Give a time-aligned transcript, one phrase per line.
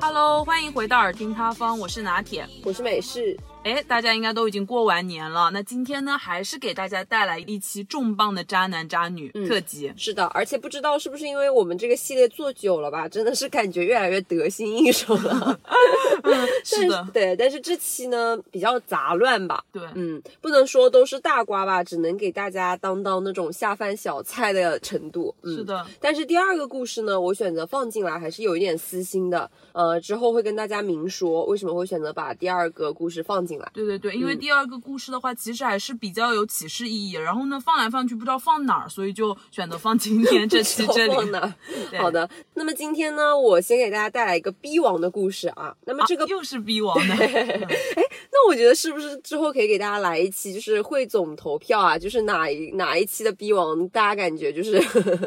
[0.00, 2.46] Hello，欢迎回到耳听他方，我是拿铁。
[2.64, 3.36] 我是美式，
[3.66, 9.92] 哎，大家应该都已经过完年了，那今天呢，还是给大家带来一期重磅的渣男渣女特辑。
[9.96, 15.58] 是的，而且不知道是不是因为我们这个系列做久了吧，真的是感觉越来越得心应手了。
[16.62, 25.34] 是的，对，但是这期呢比较杂乱吧，对，嗯，不能说都是大瓜吧，只能给大家当当那种下饭小菜的程度。
[25.42, 25.64] 嗯、是。
[25.64, 33.70] 的，但是第二个故事呢，我选择放进来还是有一点私心的，呃，之后会跟大家明说为什么会选择把第二个故事放进来。
[33.74, 37.14] 对对对，因为嗯第二个故事的话，其实还是比较有启示意义。
[37.14, 41.14] 然后呢，放来放去不知道放哪儿，所以就选择放今 天这期这里。
[41.14, 41.54] 放哪儿？
[41.98, 45.74] 好的，那么今天呢，我先给大家带来一个逼王的故事啊。
[45.84, 47.14] 那么这个啊又是逼王的，
[48.32, 54.78] 那我觉得是不是之后可以给大家来一期，就是汇总投票啊，就是哪一哪一期的逼王，大家感觉就是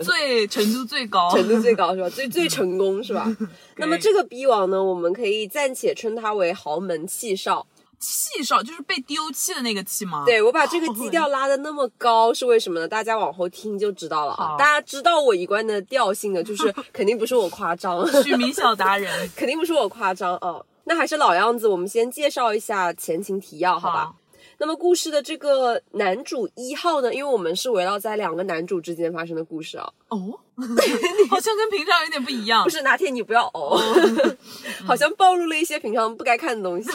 [0.04, 2.10] 最程度最高，程度最高是吧？
[2.10, 3.26] 最最成功是吧？
[3.78, 7.66] 那么这个逼王呢，我们可以暂且称他为豪门弃少。
[8.00, 12.88] 气少就是被丢弃的那个气吗？，对我把这个基调拉的那么高是为什么呢？
[12.88, 14.56] 大家往后听就知道了啊。
[14.58, 18.06] 大家知道我一贯的调性的，就是 肯定不是我夸张。
[18.24, 20.60] 取名小达人， 肯定不是我夸张啊。
[20.86, 24.06] 那还是老样子，我们先介绍一下前情提要，好吧？
[24.06, 24.16] 好
[24.60, 30.38] 那么故事的这个男主一号呢，因为我们是围绕在两个男主之间发生的故事啊，哦，
[31.32, 32.64] 好像跟平常有点不一样。
[32.66, 33.80] 不是哪天你不要哦，
[34.86, 36.90] 好像暴露了一些平常不该看的东西。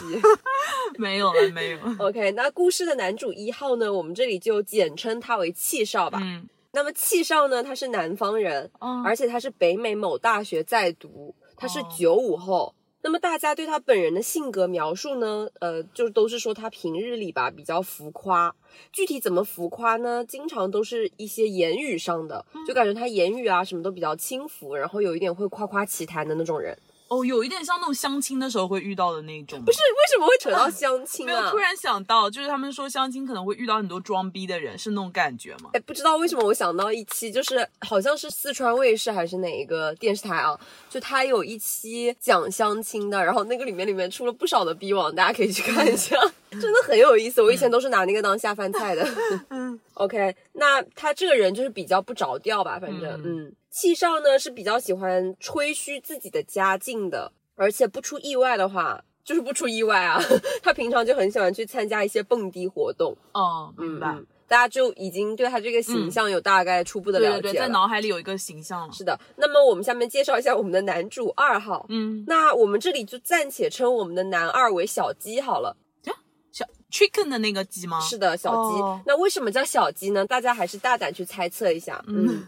[0.99, 1.79] 没有了，没有。
[1.99, 6.21] OK，那故事的男主一号呢，我们这里就简称他为气少吧。
[6.23, 12.75] 嗯，那么气少呢，他是南方人，哦而且他是北美某大学在读，他是哦九五后。
[13.05, 18.57] 那么大家对他本人的性格描述呢，呃，就都是说他平日里吧比较浮夸，
[18.91, 20.25] 具体怎么浮夸呢？
[20.25, 26.79] 经常都是一些言语上的，就感觉他言语啊什么都比较轻浮，然后有一点会夸夸其谈的那种人。
[27.15, 29.63] 哦，有一点像那种相亲的时候会遇到的那种。
[29.65, 31.33] 不是为什么会扯到相亲啊？
[31.33, 35.71] 没有突然想到，就是他们说相亲可能会遇到很多装逼的人，是那种感觉吗？
[35.75, 40.59] 哎，不知道为什么我想到一期，就是好像是四川卫视还是哪一个电视台啊，
[40.91, 46.17] 就他有一期讲相亲的，然后那个里面里面出了不少的逼王，大家可以去看一下，
[46.51, 47.41] 真的很有意思。
[47.41, 49.07] 我以前都是拿那个当下饭菜的。
[49.51, 59.03] 嗯 OK，那他这个人就是比较不着调吧，反正嗯，气少呢是比较喜欢吹嘘自己的家境的，而且不出意外的话。
[59.25, 60.21] 就是不出意外啊，
[60.63, 64.09] 他平常就很喜欢去参加一些蹦迪活动，哦，明白。
[64.09, 67.65] 嗯，大家就已经对他这个形象有大概初步的对对对，了解了。
[67.65, 68.93] 在脑海里有一个形象了。
[68.93, 71.87] 是的，那么我们下面介绍一下我们的男主二号。
[71.89, 75.75] 嗯，那我们这里就暂且称我们的男二为小鸡好了。
[76.53, 77.99] 小 chicken 的那个鸡吗？
[78.01, 78.79] 是的，小鸡。
[78.79, 80.25] 哦那为什么叫小鸡呢？
[80.27, 82.05] 大家还是大胆去猜测一下。
[82.07, 82.47] 嗯。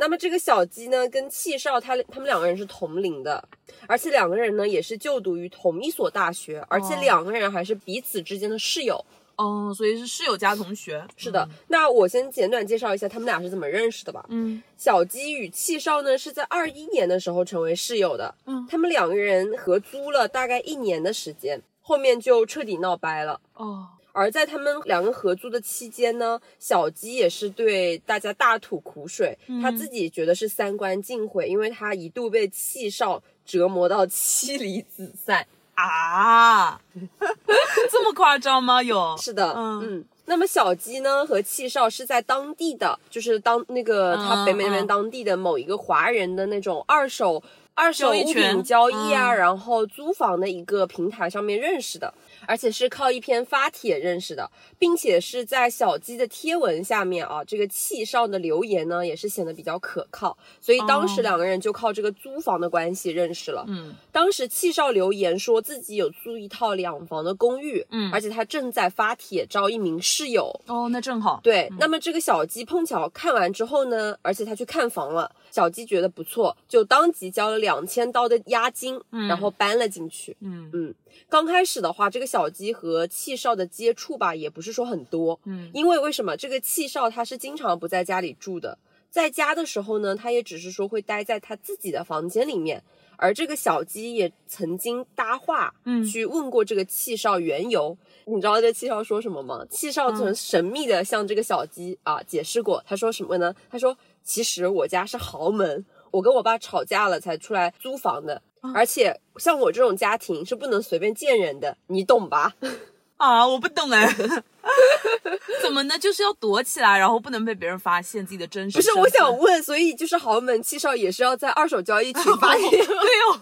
[0.00, 3.46] 那么这个小鸡呢，跟气少他他们两个人是同龄的，
[3.86, 9.04] 而且两个人呢也是就读于同一所大学，而且哦两个人还是彼此之间的室友。
[9.36, 11.02] 哦，所以是室友加同学。
[11.16, 14.24] 是的，那我先简短介绍一下他们俩是怎么认识的吧。
[14.28, 23.40] 嗯，小鸡与气少呢是在二一年的时候成为室友的，嗯他们两个人合租了大概一年的时间，后面就彻底闹掰了。
[23.54, 35.46] 哦，而在他们两个合租的期间呢，小鸡也是对大家大吐苦水，嗯他自己觉得是三观尽毁，因为他一度被气少折磨到妻离子散。
[35.74, 36.78] 啊，
[37.90, 38.82] 这么夸张吗？
[38.82, 40.04] 有 是的，嗯嗯。
[40.26, 47.42] 那么小鸡呢和气少是在当地的，就是当那个嗯他北美那边嗯当地的某一个华人的那种二手
[47.74, 52.12] 二手物品交易啊，嗯然后租房的一个平台上面认识的，
[52.46, 63.64] 而且是靠一篇发帖认识的，并且是在小鸡的贴文下面啊，这个气少的留言呢也是显得比较可靠，所以当时哦两个人就靠这个租房的关系认识了。
[63.68, 70.52] 嗯当时气少留言说自己有租一套两房的公寓，嗯而且他正在发帖招一名室友。
[70.66, 71.40] 哦，那正好。
[71.42, 80.36] 对，那么这个小鸡碰巧看完之后呢，而且他去看房了，小鸡觉得不错，就当即交了两千刀的押金，然后搬了进去。
[80.40, 80.94] 嗯嗯，
[81.28, 88.78] 刚开始的话，这个小鸡和气少的接触吧，也不是说很多，嗯因为为什么这个气少他是经常不在家里住的，
[89.10, 92.82] 在家的时候呢，他也只是说会待在他自己的房间里面。
[93.22, 97.94] 而这个小鸡也曾经搭话，嗯去问过这个气少缘由。
[98.24, 99.62] 你知道这气少说什么吗？
[99.68, 103.54] 气少曾神秘的向这个小鸡啊解释过，他说什么呢？
[103.68, 103.94] 他说
[104.30, 108.40] 其实我家是豪门，我跟我爸吵架了才出来租房的。
[108.72, 112.54] 而且像我这种家庭是不能随便见人的，你懂吧？
[113.18, 114.06] 啊，我不懂哎，
[115.60, 115.98] 怎么呢？
[115.98, 118.78] 就是要躲起来，然后不能被别人发现自己的真实。
[118.78, 122.70] 不是，我想，问，所以就是豪门七少也是要在二手交易群发现？
[122.70, 123.40] 对哦。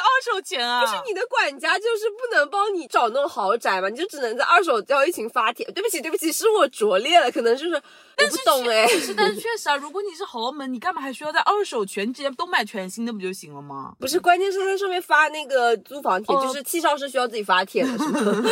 [0.00, 0.84] 二手钱啊？
[0.84, 3.88] 不是你的管家就是不能帮你找那种豪宅嘛？
[3.88, 5.64] 你就只能在二手交易群发帖。
[5.72, 7.82] 对不起，对不起，是我拙劣了，可能就是
[8.14, 8.86] 但是懂哎。
[8.86, 13.94] 是，但是确实啊，如果你是豪门，你干嘛还需要在二手全直接都买全新的不就行了吗？
[13.98, 18.44] 不是，关键是在上面发那个租房帖，就是气少是需要自己发帖的，是吗？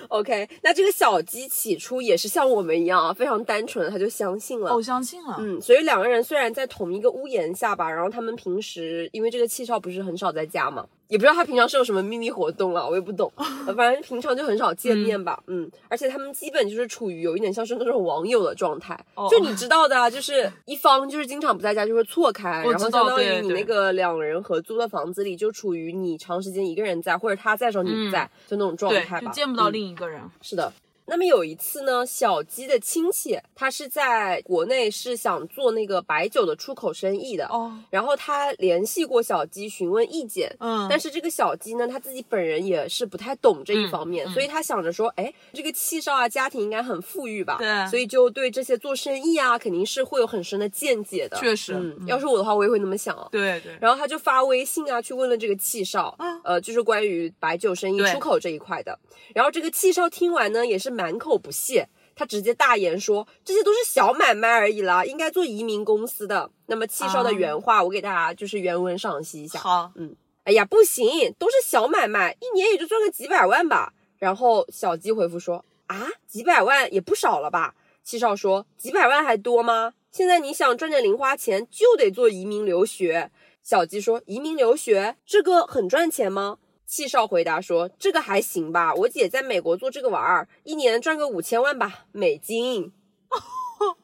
[0.08, 4.70] OK，那这个小鸡起初也是像我们一样啊，非常单纯，他就相信了。
[4.72, 5.36] 哦，相信了。
[5.38, 13.32] 嗯，所以两个人虽然在同一个屋檐下吧，然后他们平时因为这个气少不是很少在家嘛，也不知道他平常是有什么秘密活动了，我也不懂。
[13.76, 15.42] 反正平常就很少见面吧。
[15.46, 18.98] 嗯，而且他们基本就是处于有一点像是那种网友的状态，
[19.30, 30.20] 就你知道的，啊，就是一方就是经常不在家，就会错开，然后相当于你那个两人合租的房子里就处于你长时间一个人在，或者他在时候你不在，就那种状态吧，见不到另一个人。
[30.42, 30.72] 是的。
[31.10, 51.54] 那么有一次呢，小鸡的亲戚他是在国内是想做那个白酒的出口生意的哦，然后他联系过小鸡询问意见，嗯，但是这个小鸡呢，他自己本人也是不太懂这一方面，所以他想着说，哎，这个七少啊，家庭应该很富裕吧，对，所以就对这些做生意啊，肯定是会有很深的见解的，确。
[51.54, 58.98] 实，嗯，要是我的话，我也会那么想，对对，然后他就发微信啊，去问了这个七少，呃，就是关于白酒生意出口这一块的，
[59.34, 61.88] 然后这个七少听完呢，也是满口不屑。
[62.14, 69.58] 他直接大言说：“这些都是小买卖而已啦，应该做移民公司的。”那么七少的原话，我给大家就是原文赏析一下。
[69.58, 70.14] 好，嗯，
[70.44, 73.94] 哎呀，不行，都是小买卖，一年也就赚个几百万吧。
[74.18, 77.74] 然后小鸡回复说：“啊，几百万也不少了吧？”
[78.04, 79.94] 七少说：“几百万还多吗？
[80.10, 83.30] 现在你想赚点零花钱，就得做移民留学。”
[83.62, 86.58] 小鸡说：“移民留学这个很赚钱吗？”
[86.90, 92.92] 七少回答说：“这个还行吧，我姐在美国做这个玩儿，一年赚个五千万吧，美金。”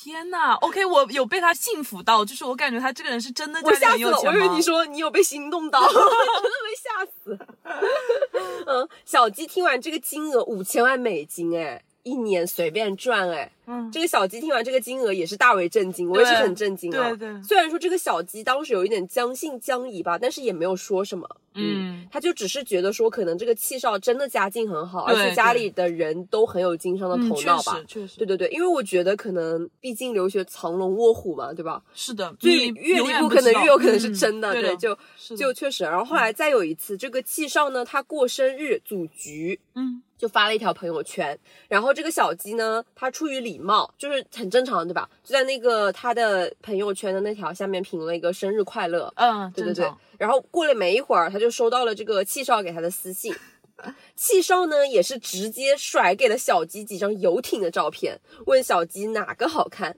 [0.00, 6.08] 天呐 o k 我有被他幸福到，就是我感觉他这个人是真的我吓死了，我以为你说你有被心动到， 真的
[6.62, 7.36] 被吓死。
[8.66, 11.82] 嗯，小鸡听完这个金额五千万美金，哎。
[12.06, 17.08] 一年随便赚哎，嗯，这个小鸡听完这个金额也是大为震惊，我也是很震惊啊。
[17.10, 21.28] 对对，虽然说这个小鸡当时有一点将信将疑吧，但是也没有说什么。
[21.56, 27.80] 嗯，他就只是觉得说，可能这个七少真的家境很好，而且家里的人都很有经商的头脑吧。
[27.86, 31.80] 确实，对对对，因为我觉得可能毕竟留学藏龙卧虎嘛，对吧？
[31.94, 34.52] 是的，越越离谱，可能越有可能是真的。
[34.52, 34.98] 对，就
[35.36, 35.84] 就确实。
[35.84, 40.02] 然后后来再有一次，这个七少呢，他过生日组局，嗯。
[40.16, 41.36] 就发了一条朋友圈，
[41.68, 45.08] 然后这个小鸡呢，他出于礼貌，就是很正常，对吧？
[45.22, 49.90] 就在那个他的朋友圈的那条下面评了一个生日快乐，嗯，对对对。
[50.18, 53.34] 然后过了没一会儿，他就收到了这个气少给他的私信，
[54.14, 59.96] 气少呢也是直接甩给了小鸡几张游艇的照片，问小鸡哪个好看。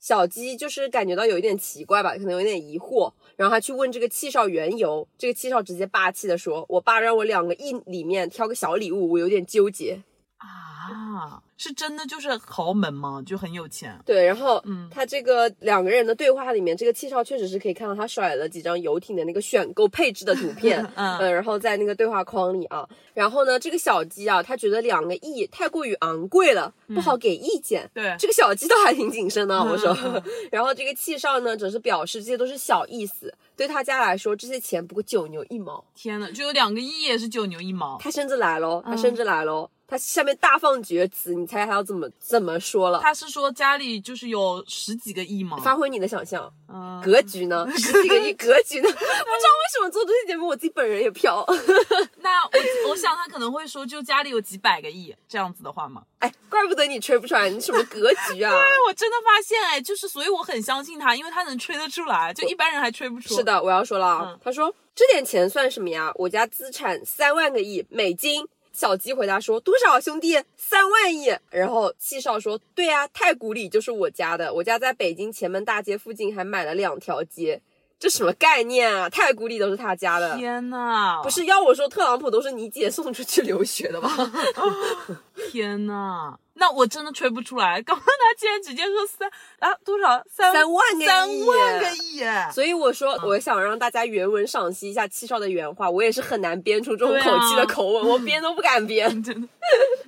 [0.00, 10.02] 小鸡就是感觉到有一点奇怪吧，可能有点疑惑，然后他去问这个气少缘由，这个气少直接霸气的说：“我爸让我两个亿里面挑个小礼物，我有点纠结。”
[10.44, 11.40] 啊。
[11.56, 13.22] 是真的就是豪门吗？
[13.24, 13.96] 就很有钱。
[14.04, 27.88] 对，然后，嗯，他这个两个人的对话里面，这个七少确实是可以看到他甩了几张游艇的那个选购配置的图片， 嗯，然后在那个对话框里啊，然后呢，这个小鸡啊，他觉得两个亿太过于昂贵了，不好给意见。
[27.94, 29.96] 对，这个小鸡倒还挺谨慎的，我说。
[30.50, 35.82] 然后这个七少呢，只是表示这些都是小意思，对他家来说，这些钱不过九牛一毛。
[35.94, 37.96] 天呐，就有两个亿也是九牛一毛。
[37.98, 39.70] 他甚至来喽，他甚至来喽。
[39.94, 42.98] 他下面大放厥词，你猜他要怎么怎么说了？
[43.00, 45.56] 他是说家里就是有十几个亿吗？
[45.62, 47.64] 发挥你的想象，嗯，格局呢？
[47.76, 48.88] 十几个亿 格局呢？
[48.90, 51.46] 不知道为什么做这期节目，我自己本人也飘。
[52.18, 56.02] 那我我想他可能会说，就家里有几百个亿这样子的话吗？
[56.18, 58.50] 哎，怪不得你吹不出来，你什么格局啊？
[58.50, 58.58] 对，
[58.88, 63.36] 我真的发现，哎，就是所以我很相信他，因为他能吹得出来，就一般人还吹不出。
[63.36, 66.10] 是的，我要说了啊，他说这点钱算什么呀？
[66.16, 68.44] 我家资产三万个亿美金。
[68.74, 70.42] 小鸡回答说：“多少兄弟？
[70.56, 77.62] 三万亿。”然后七少说：“对呀，太古里就是我家的，我家在北京前门大街附近还买了两条街，
[78.00, 79.08] 这什么概念啊？
[79.08, 80.36] 太古里都是他家的。
[80.36, 84.10] 天呐，不是要我说特朗普都是你姐送出去留学的吗？
[85.50, 87.80] 天呐，那我真的吹不出来。
[87.82, 90.22] 刚刚他竟然直接说三啊多少？
[90.28, 91.06] 三三万个亿。
[91.06, 92.16] 三万个亿。
[92.16, 99.10] 耶，所以我说，我想让大家原文赏析一下七少的原话，我也是很难编出这种口气的口吻，我编都不敢编。
[99.22, 99.48] 真的。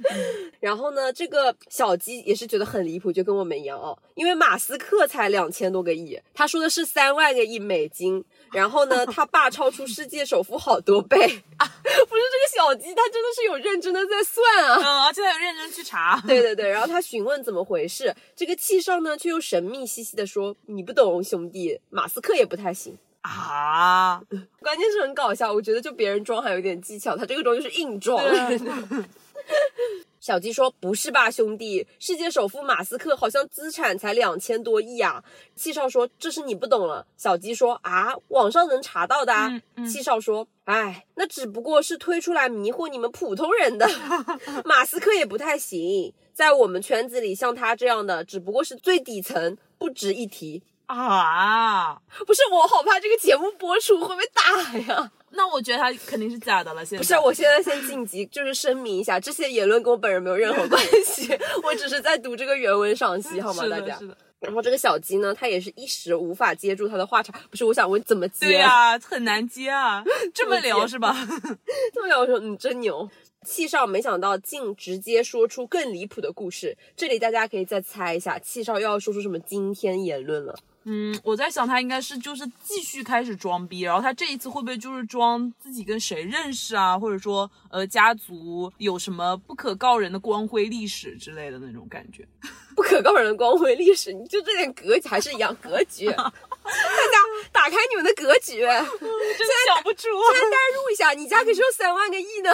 [0.60, 8.24] 然后呢，这个小鸡也是觉得很离谱，就跟我们一样哦，因为马斯克才两千多个亿，他说的是三万个亿美金，
[8.56, 11.18] 然后呢，他爸超出世界首富好多倍，
[11.58, 14.78] 啊 不是这个小鸡，他真的是有认真的在算啊。
[14.80, 16.18] 嗯，而且他有认真去查。
[16.26, 24.22] 对对对，然后他询问怎么回事，这个气少呢却又神秘兮兮的说：“你不懂，兄弟，马斯克也不太行。”啊，
[24.62, 28.24] 关键是很搞笑，我觉得就别人装还有点技巧，他这个装就是硬装。
[30.26, 35.22] 对小鸡说：“不是吧，兄弟，世界首富马斯克好像资产才两千多亿啊。”
[35.54, 39.46] 气少说：“这是你不懂了。”小鸡说：“啊，网上能查到的啊。
[39.48, 43.88] 嗯嗯气少说：“哎，那只不过是推出来迷惑你们普通人的。
[44.66, 50.62] 马斯克也不太行，在我们圈子里，像他这样的只不过是最底层，不值一提。
[50.86, 56.84] 啊，不是我好怕这个节目播出会被打呀。”那我觉得他肯定是假的了。
[56.84, 64.06] 现在不是，我现在先晋级，就是声明一下，这些言论跟我本人没有任何关系， 我只是在读这个原文赏析，好吗，大家是？
[64.06, 68.46] 的，然后这个小鸡呢，它也是一时无法接住它的话茬，不是，我想问怎么接？
[68.46, 70.02] 对呀、很难接啊，
[70.32, 71.14] 这么聊是吧？
[71.92, 73.08] 这么聊，我说你真牛。
[73.46, 80.58] 气少没想到竟直接说出更离谱的故事，这里大家可以再猜一下，气少又要说出什么惊天言论了？
[80.88, 92.26] 嗯，我在想他应该是就是继续开始装逼，然后他这一次会不会就是装自己跟谁认识啊，或者说呃家族有什么不可告人的光辉历史之类的那种感觉？
[92.74, 96.08] 不可告人的光辉历史，你就这点格局还是一样格局，
[96.66, 97.18] 大家
[97.52, 98.60] 打开你们的格局。
[98.62, 100.08] 真想不出。
[100.32, 102.50] 先代入一下，你家可是有三万个亿呢，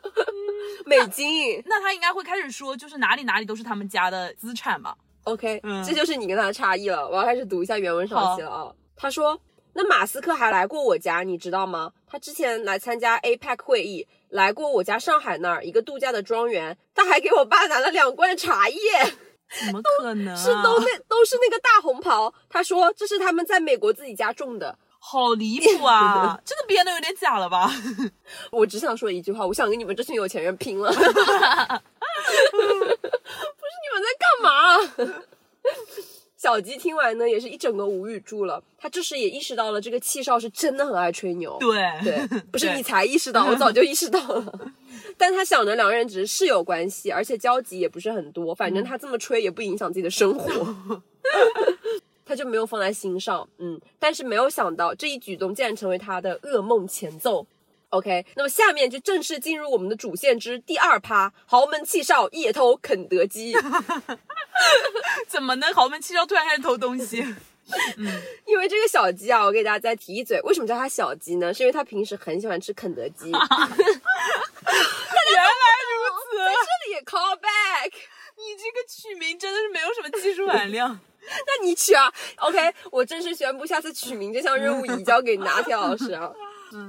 [0.86, 1.62] 美金。
[1.66, 7.08] 那他应该会开始说，就是哪里哪里都是他们家的资产吧？OK，、嗯这就是你跟他的差异了。
[7.08, 8.72] 我要开始读一下原文赏析了啊。
[8.96, 9.40] 他说
[9.74, 11.92] ：“那马斯克还来过我家，你知道吗？
[12.06, 18.78] 他之前来参加 APEC 会议，来过我家上海那儿一个度假的庄园，他还给我爸拿了两罐茶叶，
[19.50, 20.36] 怎么可能、啊？
[20.36, 22.32] 是都那都是那个大红袍。
[22.48, 24.78] 他说这是他们在美国自己家种的。
[25.06, 26.40] 好离谱啊！
[26.46, 27.70] 这个编的有点假了吧？
[28.50, 30.90] 我只想说一句话，我想跟你们这群有钱人拼了。
[30.96, 31.04] 不是
[33.82, 34.78] 你们在干嘛？
[36.44, 38.62] 小鸡听完呢，也是一整个无语住了。
[38.76, 41.56] 他这时也意识到了，这个气少是真的很爱吹牛。
[41.58, 42.18] 对对，
[42.52, 44.60] 不是你才意识到，我早就意识到了。
[45.16, 51.00] 但他想着两个人只是室友关系，而且交集也不是很多，反正他这么吹也不影响自己的生活。
[52.26, 57.46] 他就没有放在心上，嗯，但是没有想到这一举动竟然成为他的噩梦前奏。
[57.94, 63.54] OK，那么下面就正式进入我们的主线之第二趴：豪门弃少夜偷肯德基。
[65.28, 65.72] 怎么呢？
[65.72, 67.18] 豪门气少突然开始偷东西？
[68.46, 71.54] 因为这个小鸡啊，我给大家再提一嘴，为什么叫它小鸡呢？
[71.54, 73.30] 是因为它平时很喜欢吃肯德基。
[73.30, 73.44] 原来
[75.86, 77.92] 如此，这里也 call back，
[78.36, 80.98] 你这个取名真的是没有什么技术含量。
[81.26, 82.12] 那你取啊。
[82.36, 86.30] OK，我正式宣布，下次取名这项任务移交给拿铁老师啊。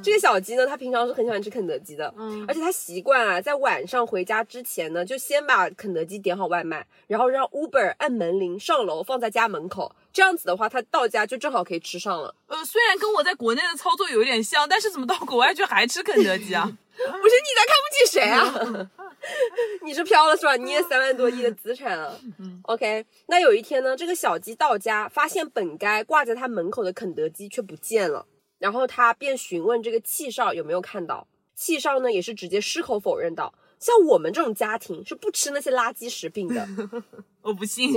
[0.04, 12.34] 这个小鸡呢，它平常是很喜欢吃肯德基的，嗯而且它习惯啊，在晚上回家之前呢，就先把肯德基点好外卖，然后让 Uber 按门铃上楼放在家门口，这样子的话，他到家就正好可以吃上了。
[12.48, 16.64] 呃，虽然跟我在国内的操作有点像，但是怎么到国外去还吃肯德基啊？
[16.96, 18.90] 不是你在看不起谁啊？
[19.84, 20.56] 你是飘了是吧？
[20.56, 22.16] 你也三万多亿的资产啊。
[22.64, 28.26] OK，那有一天呢，这个小鸡到家，发现本该挂在他门口的肯德基却不见了，
[28.58, 31.28] 然后他便询问这个气少有没有看到。
[31.56, 36.68] 气少呢也是直接矢口否认道：“像我们这种家庭是不吃那些垃圾食品的。
[37.42, 37.94] ”我不信。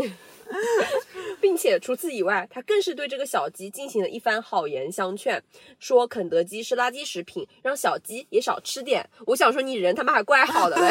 [1.40, 5.42] 并且除此以外，他更是对这个小鸡进行了一番好言相劝，
[5.78, 9.08] 说肯德基是垃圾食品，让小鸡也少吃点。
[9.26, 10.88] 我想说，你人他妈还怪好的嘞。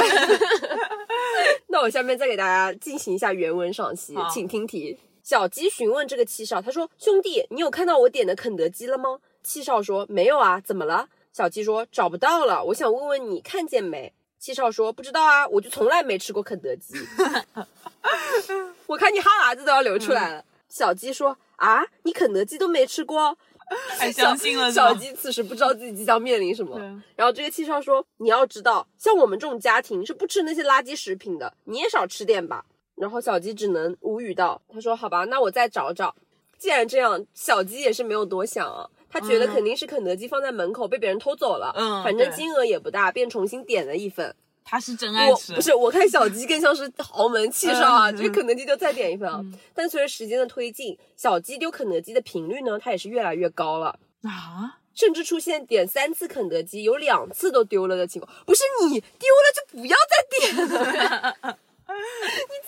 [1.67, 4.97] 那我下面再给大家进行一下原文赏析，请听题。
[5.23, 16.95] 小鸡询问这个七少，他说：“兄弟，你有看到我点的肯德基了吗？”七少说：“没有啊，怎么了？”小鸡说：“找不到了，我想问问你看见没？”七少说：“不知道啊，我就从来没吃过肯德基。”
[18.87, 20.43] 我看你哈喇子都要流出来了。
[20.67, 23.37] 小鸡说：“啊，你肯德基都没吃过？”
[23.97, 26.77] 太相信了小鸡此时不知道自己即将面临什么。
[27.15, 36.13] 然后这个七少说：“你要知道，像我们这种家庭是不吃那些垃圾食品的，你也少吃点吧。”然后小鸡只能无语道：“他说好吧，那我再找找。”
[36.59, 38.89] 既然这样，小鸡也是没有多想啊。
[39.09, 44.35] 他觉得嗯肯定是肯德基放在门口被别人偷走了，嗯反正金额也不大，便重新点了一份。
[44.69, 49.41] 他是真爱吃，不是我看小鸡更像是豪门气少啊，嗯就是肯德基就再点一份啊。
[49.73, 53.97] 但随着时间的推进，小鸡丢肯德基的频率呢，它也是越来越高了。
[54.23, 58.29] 啊，甚至出现点三次肯德基，有两次都丢了的情况。
[58.45, 61.93] 不是你丢了就不要再点了，你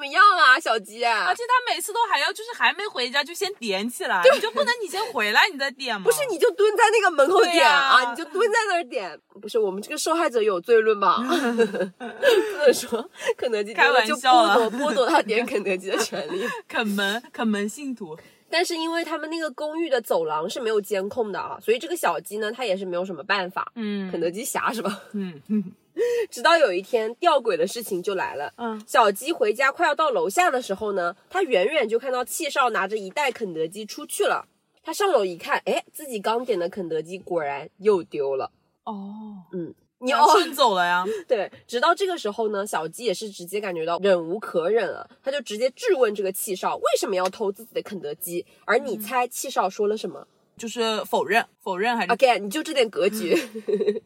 [0.00, 1.04] 么样啊，小鸡？
[1.04, 6.04] 而且他每次都还要就是还没回家就先点起来，你就不能你先回来你再点吗？
[6.04, 9.16] 不是，你就蹲在那个门口点啊，呀你就蹲在那儿点。
[9.40, 11.18] 不是我们这个受害者有罪论吧？
[11.22, 16.44] 不能说肯德基开玩就笑了剥夺剥夺他点肯德基的权利。
[16.66, 18.18] 肯门肯门信徒，
[18.50, 23.70] 但是因为他们那个公寓的走廊是没有监控的啊，所以这个小鸡呢，它也是没有什么办法。
[23.76, 25.00] 嗯肯德基侠是吧？
[25.12, 25.64] 嗯嗯
[26.30, 28.52] 直到有一天，吊诡的事情就来了。
[28.56, 34.46] 嗯，小鸡回家快要到楼下的时候呢，他远远就看到气少拿着一袋肯德基出去了。
[34.82, 38.50] 他上楼一看，哎，自己刚点的肯德基果然又丢了。
[38.84, 48.44] 哦，嗯，你哦，要顺走了呀， 对，直到这个时候呢，小鸡也是直接感觉到忍无可忍了，他就直接质问这个气少为什么要偷自己的肯德基。
[48.64, 50.26] 而你猜气少说了什么？
[50.56, 53.34] 就是否认否认还是 OK，你就这点格局。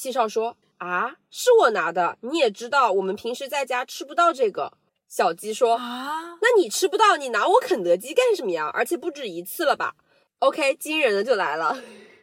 [0.00, 4.72] 七少说：“啊，是我拿的，你也知道，我们平时在家吃不到这个。”
[5.06, 6.38] 小鸡说：“啊？
[6.40, 8.70] 那你吃不到，你拿我肯德基干什么呀？
[8.72, 9.94] 而且不止一次了吧
[10.38, 11.78] ？”OK，惊人的就来了。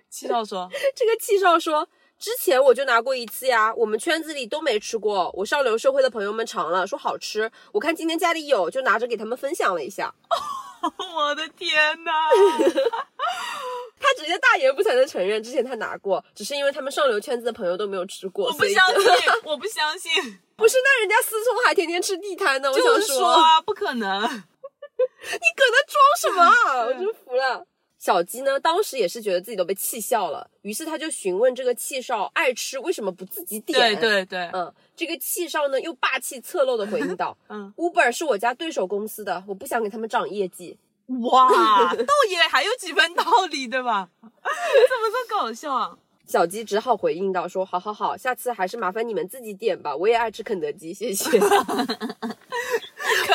[0.10, 0.68] 七少说，
[0.98, 7.52] 这个气少说：“之前我就拿过一次呀，我们圈子里都没吃过，我上流社会的朋友们尝了，说好吃。
[7.74, 10.16] 我看今天家里有，就拿着给他们分享了一下。”
[11.16, 12.12] 我的天哪！
[14.00, 19.04] 他直接大言不惭的承认，之前他拿过，只是因为他们上流圈子的朋友都没有吃过，我不相信，
[19.44, 20.12] 我不相信，
[20.56, 24.22] 不是，那人家思聪还天天吃地摊呢，我就说啊，不可能。
[24.22, 26.86] 你搁那装什么啊？
[26.86, 27.66] 我真服了。
[28.00, 33.96] 小鸡呢，当时也是觉得自己都被气笑了，于是他就询问这个气少爱吃为什么不自己点。
[33.96, 40.78] 对，对对，嗯，这个气少呢又霸气侧漏的回应道 嗯，：“Uber 是我家对手公司的，我不想给他们涨业绩。
[41.22, 41.48] 哇，
[41.94, 44.10] 倒也还有几分道理，对吧？
[44.22, 51.40] 怎 么这么搞笑啊？”小鸡只好回应道：“说好好好，下次还是麻烦你们自己点吧，我也爱吃肯德基，谢谢。
[51.42, 51.48] ”肯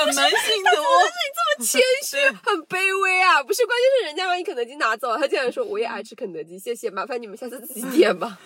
[0.07, 3.42] 门信徒，谦虚，很卑微啊！
[3.42, 8.38] 不是，关键是人家把你肯德基拿走了，他竟然说我也爱吃肯德基，谢谢，麻烦你们下次自己点吧。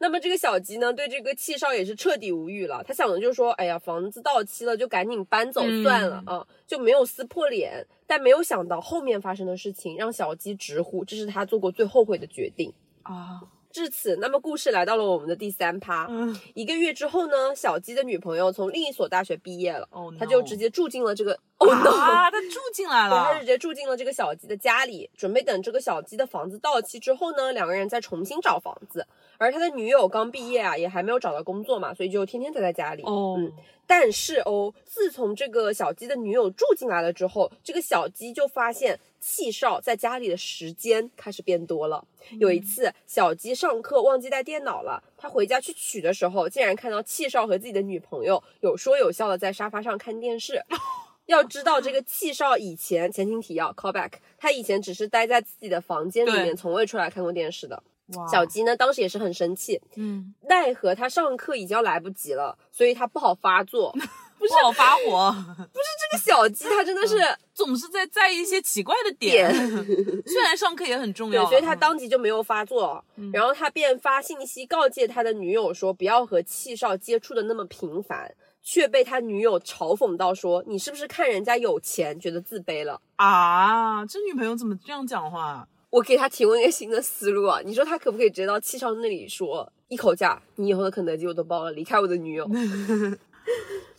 [0.00, 2.82] 那么这个小鸡呢，对这个气少也是彻底无语了。
[2.84, 7.84] 他想的就是说，哎呀，房子到期了，就赶紧搬走算了、啊，就没有撕破脸。
[8.06, 12.72] 但没有想到后面发生的事情让小鸡直呼，这是他做过最后悔的决定。
[13.02, 16.06] 啊，至此，那么故事来到了我们的第三趴。
[16.08, 21.38] 嗯，一个月之后呢，小鸡的女朋友从另一所大学毕业了 Oh no 他就直接住进了这个。
[21.58, 21.90] Oh no！
[21.90, 29.04] 啊，他住进来了，他就直，接住进了这个小鸡的家里，准备等这个小鸡的房子到期之后呢，两个人再重新找房子。
[29.38, 33.02] 而他的女友刚毕业啊，也还没有找到工作嘛，所以就天天待在家里。
[33.04, 33.52] 哦，嗯，
[33.86, 42.04] 但是哦，自从这个小鸡的女友住进来了之后，这个小鸡就发现气少在家里的时间开始变多了。
[42.40, 50.60] 有一次，小鸡上课忘记带电脑了，他回家去取的时候，竟然看到气少和自己的女朋友有说有笑的在沙发上看电视。
[51.26, 57.82] 要知道，这个气少以前前情提要 callback，他以前只是待在自己的房间里面，从未出来看过电视的。
[58.14, 63.94] 哇小鸡呢，当时也是很生气，嗯，奈何他上课已经要来不及了，所以他不好发作。
[64.38, 67.16] 不好发火，不是这个小鸡他真的是、
[67.52, 69.52] 总是在在意一些奇怪的点，
[70.24, 83.00] 虽然上课也很重要，，所以他当即就没有发作，然后他便发信息告诫他的女友说不要和气少接触的那么频繁，却被他女友嘲讽到说你是不是看人家有钱觉得自卑了？
[83.16, 85.66] 啊，这女朋友怎么这样讲话？
[85.90, 92.48] 我给他提供一个新的思路啊，你说他可不可以直接到气少那里说一口价，你以后的肯德基我都包了，离开我的女友。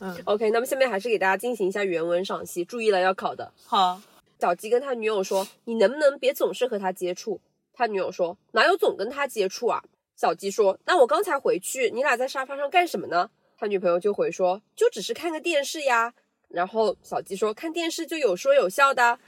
[0.02, 3.52] 嗯 OK，那么下面还是给大家进行一下原文赏析，注意了要考的。
[3.66, 4.02] 好，
[4.40, 7.42] 小鸡跟他女友说：“你能不能别总是和他接触？”
[7.74, 9.84] 他女友说：“哪有总跟他接触啊？”
[10.16, 16.14] 小鸡说：“那我刚才回去，你俩在沙发上干什么呢？”他女朋友就回说：“就只是看个电视呀。”
[16.48, 19.20] 然后小鸡说：“看电视就有说有笑的。”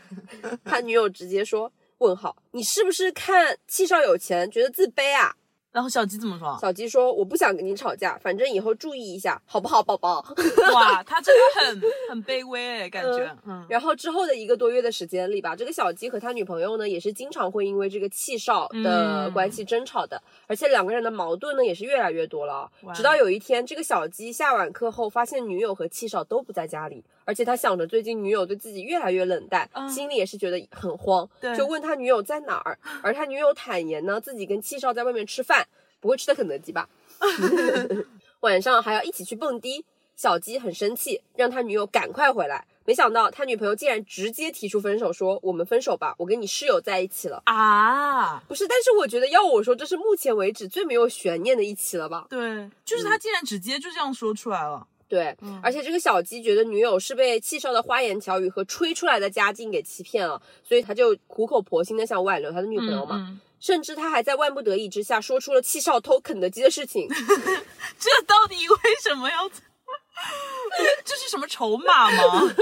[0.64, 1.72] 他女友直接说
[2.02, 5.36] ：“问号，你是不是看气少有钱觉得自卑啊
[5.72, 10.20] 然后小鸡怎么说？？”小鸡说：“我不想跟你吵架，反正以后注意一下，好不好，宝宝？”
[10.74, 22.70] 哇，他真的很很卑微哎，感觉，嗯，然后之后的一个多月的时间里吧，这个小鸡和他女朋友呢，也是经常会因为这个气少的嗯关系争吵的，而且两个人的矛盾呢也是越来越多了啊。
[22.94, 35.68] 直到有一天，这个小鸡下晚课后，发现女友和气少都不在家里，而且他想着最近女友对自己越来越冷淡，嗯心里也是觉得很慌，就问他女友在哪儿， 而他女友坦言呢，自己跟七少在外面吃饭。
[36.00, 36.90] 不会吃的肯德基吧？
[38.42, 42.66] 晚上还要一起去蹦迪，小鸡很生气，让他女友赶快回来。
[42.86, 47.44] 没想到他女朋友竟然直接提出分手，说我们分手吧，我跟你室友在一起了。
[47.46, 52.26] 啊，不是，但是我觉得要我说，这是目前为止最没有悬念的一期了吧？
[52.28, 54.88] 对，就是他竟然直接就这样说出来了。
[55.12, 63.18] 对，而且这个小鸡觉得女友是被气少的花言巧语和吹出来的家境给欺骗了，所以他就苦口婆心的想挽留他的女朋友嘛。
[63.28, 67.08] 嗯甚至他还在万不得已之下说出了气少偷肯德基的事情。
[68.00, 69.48] 这到底为什么要？
[71.06, 72.56] 这是什么筹码吗？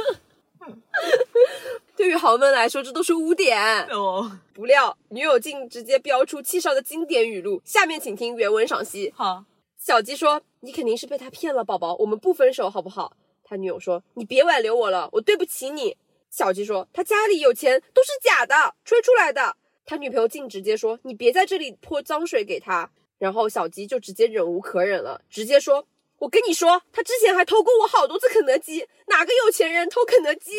[1.95, 3.85] 对于豪门来说，这都是污点。
[3.85, 9.13] 哦，不料女友竟直接标出气少的经典语录，下面请听原文赏析。
[9.15, 9.45] 好，
[9.77, 15.97] 小鸡说：“你肯定是被他骗了，宝宝，我们不分手好不好？”他女友说：“你别挽留我了，我对不起你。”
[16.29, 25.87] 小鸡说：“他家里有钱都是假的，吹出来的。”他女朋友竟直接说：“你别在这里泼脏水给他。”然后小鸡就直接忍无可忍了，直接说
[26.19, 30.51] ：“我跟你说，他之前还偷过我好多次肯德基，哪个有钱人偷肯德基？”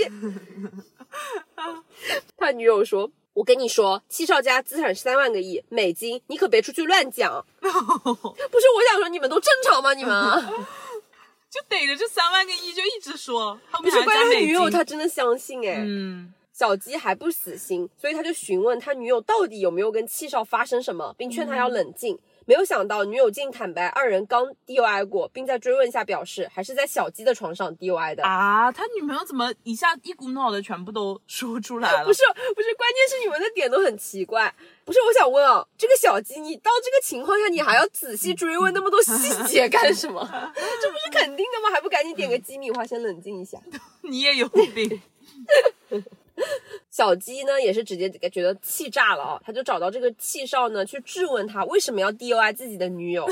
[2.37, 7.43] 他女友说：“我跟你说，七少家资产三万个亿美金，你可别出去乱讲。
[7.57, 9.95] ”不是，我想说，你们都正常吗？
[9.95, 10.39] 你们啊
[11.51, 14.49] 就逮着这三万个亿就一直说，后不是，关于他加美金。
[14.49, 22.19] 女友他真的相信哎、嗯，小鸡还不死心，所以他就询问他女友到底有没有跟七少发生什么，并劝他要冷静。
[22.51, 28.25] 没有想到女友竟坦白二人刚 DUI 过，并在追问下表示还是在小鸡的床上 DUI 的。
[28.25, 32.05] 啊，他女朋友怎么一下一股脑的全部都说出来了？
[32.05, 32.25] 不是
[32.57, 34.53] 不是，关键是你们的点都很奇怪。
[34.85, 40.21] 不是，我想问啊，这个小鸡，你到这个情况下，你还要仔细追问那么多细节干什么？
[40.83, 41.71] 这不是肯定的吗？
[41.73, 43.61] 还不赶紧点个鸡米花，先冷静一下。
[44.03, 45.01] 你也有病。
[46.91, 53.31] 小鸡呢也是直接觉得气炸了啊，他就找到这个气少呢去质问他为什么要 DUI 自己的女友， 我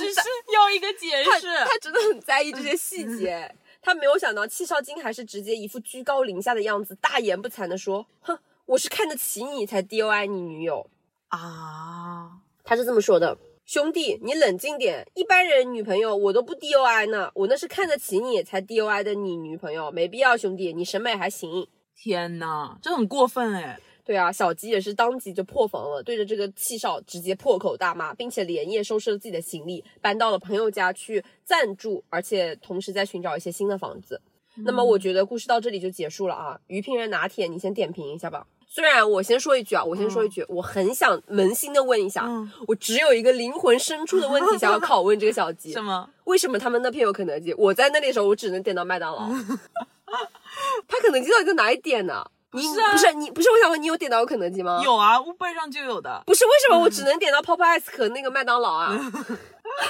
[0.00, 0.20] 只是
[0.54, 1.46] 要一个解他释。
[1.64, 3.54] 他真的很在意这些细节。
[3.82, 10.90] 他没有想到气少金还是直接一副居高临下的样子，大言不惭的说：“哼，我是看得起你才 DUI 你女友。
[11.28, 12.32] 啊，”
[12.64, 13.38] 他是这么说的。
[13.66, 15.04] 兄弟，你冷静点。
[15.14, 21.66] 一般人女朋友我都不 D O I 呢，我那是看得起你才 D O I 的你女朋友，没必要，兄弟，你审美还行。
[21.96, 23.76] 天呐，这很过分哎！
[24.04, 34.22] 对啊，小吉也是当即就破防了，对着这个气少直接破口大骂，并且连夜收拾了自己的行李，搬到了朋友家去暂住，而且同时在寻找一些新的房子。
[34.64, 36.60] 那么我觉得故事到这里就结束了啊。
[36.68, 38.46] 于平人拿铁，你先点评一下吧。
[38.68, 46.08] 虽然我先说一句啊，我先说一句，我很想扪心的问一下，嗯我只有一个灵魂深处的问题想要拷问这个小鸡， 什么？
[46.24, 47.54] 为什么他们那片有肯德基？
[47.54, 49.28] 我在那里的时候，我只能点到麦当劳。
[50.88, 52.24] 他肯德基到底在哪里点呢？
[52.52, 54.80] 你是啊不是你不是我想问你有点到过肯德基吗？
[54.82, 56.22] 有啊，Uber 上就有的。
[56.26, 58.88] 不是为什么我只能点到 Popeyes 和那个麦当劳啊？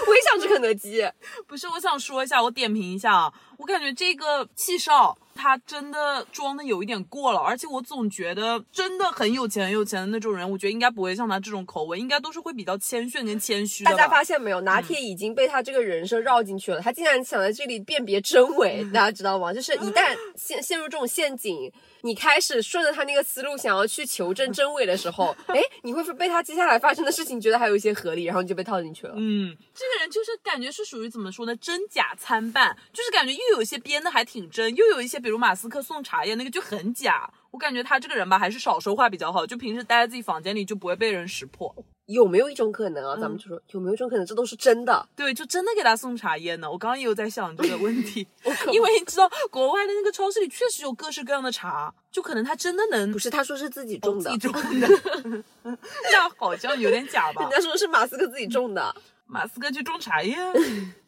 [0.09, 1.09] 我也想吃肯德基。
[1.47, 13.91] 不是，我想说一下，我点评一下啊，我感觉这个气少他真的装的有一点过了，而且我总觉得真的很有钱很有钱的那种人，我觉得应该不会像他这种口吻，应该都是会比较谦逊跟谦虚的。
[13.91, 16.81] 大家发现没有，拿铁已经被他这个人设绕进去了。
[16.81, 19.53] 他竟然想在这里辨别真伪， 大家知道吗？
[19.53, 21.71] 就是一旦陷陷入这种陷阱，
[22.03, 29.15] 你开始顺着他那个思路想要去求证真伪的时候，哎，你会被他接下来发生的事情觉得还有一些合理，然后你就被套进去了。
[29.17, 37.31] 嗯，这个人就是感觉是属于怎么说呢，真假参半，就是感觉又有一些编的还挺真，又有一些比如马斯克送茶叶那个就很假。
[37.51, 41.75] 我感觉他这个人吧，还是少说话比较好，就平时待在自己房间里就不会被人识破。
[42.07, 43.17] 有没有一种可能啊？
[43.21, 45.07] 咱们就说有没有一种可能，这都是真的？
[45.17, 46.71] 对，就真的给他送茶叶呢。
[46.71, 48.27] 我刚刚也有在想这个问题，
[48.73, 55.43] 因为你知道国外的那个超市里确实有各式各样的茶，就可能他真的能不是，他说是自己种的，自己种的，
[56.13, 57.51] 那好像有点假吧人？
[57.53, 58.95] 家说是马斯克自己种的，
[59.27, 60.37] 马斯克去种茶叶，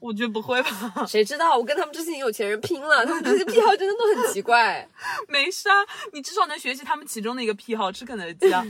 [0.01, 1.07] 我觉得不会吧？
[1.07, 1.57] 谁知道？
[1.57, 4.89] 我跟他们这些有钱人拼了，他们这些癖好真的都很奇怪。
[5.29, 5.77] 没事啊，
[6.13, 8.67] 你至少能学习他们其中的一个癖好，吃肯德基啊。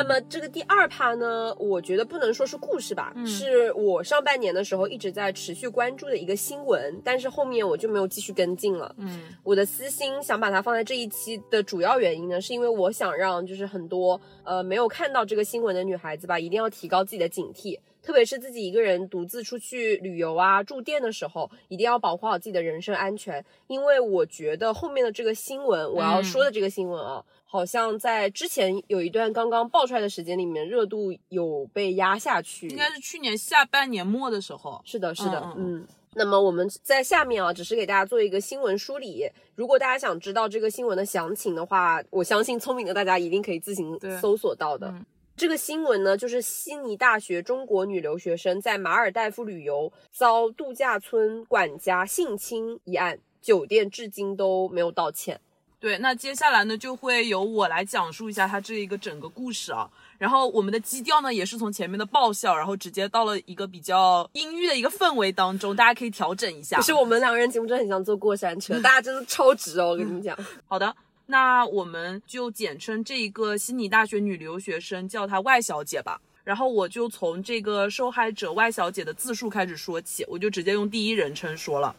[0.00, 8.94] 那么这个第二趴呢，我觉得不能说是故事吧，嗯是我上半年的时候一直在持续关注的一个新闻，但是后面我就没有继续跟进了。
[8.96, 23.44] 嗯我的私心想把它放在这一期的主要原因呢，是因为我想让就是很多呃没有看到这个新闻的女孩子吧，一定要提高自己的警惕，特别是自己一个人独自出去旅游啊、住店的时候，一定要保护好自己的人身安全。
[23.66, 32.68] 因为我觉得后面的这个新闻，我要说的这个新闻啊，好像在之前有一段刚刚爆出来的时间里面，热度有被压下去。
[32.68, 34.80] 应该是去年下半年末的时候。
[34.84, 35.84] 是的，是的，嗯
[36.14, 39.28] 那么我们在下面啊，只是给大家做一个新闻梳理。
[39.56, 44.86] 如果大家想知道这个新闻的详情的话，我相信聪明的大家一定可以自行搜索到的。
[44.86, 45.04] 嗯
[45.36, 55.40] 这个新闻呢，就是悉尼大学中国女留学生在马尔代夫旅游遭度假村管家性侵一案，酒店至今都没有道歉。
[55.80, 59.88] 对，那接下来呢，就会由我来讲述一下它这一个整个故事啊。
[60.18, 66.76] 然后我们的基调呢，也是从前面的爆笑，然后直接到了一个比较阴郁的一个氛围当中，大家可以调整一下。
[66.76, 69.88] 可是我们两个人节目真的很像坐过山车，大家真的超值哦！
[69.88, 70.36] 我跟你们讲，
[70.68, 76.20] 好的，那我们就简称这一个悉尼大学女留学生叫她外小姐吧。
[76.44, 81.96] 然后我就从这个受害者外小姐的自述开始说起，我就直接用第一人称说了。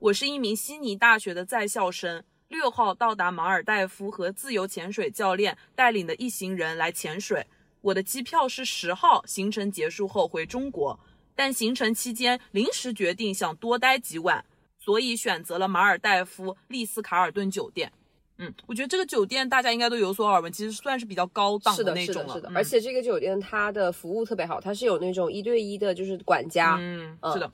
[0.00, 7.46] 我是一名悉尼大学的在校生，六号到达马尔代夫和自由潜水教练带领的一行人来潜水。
[7.80, 10.98] 我的机票是十号行程结束后回中国，
[11.36, 14.44] 但行程期间临时决定想多待几晚，
[14.80, 17.90] 所以选择了马尔代夫丽思卡尔顿酒店。
[18.38, 22.34] 嗯，我觉得这个酒店大家应该都有所耳闻，其实算是比较高档是的，是的，那种了。
[22.34, 26.76] 是的，嗯而且这个酒店它的服务特别好，它是有那种一对一的，就是管家。
[26.80, 27.50] 嗯，嗯是的。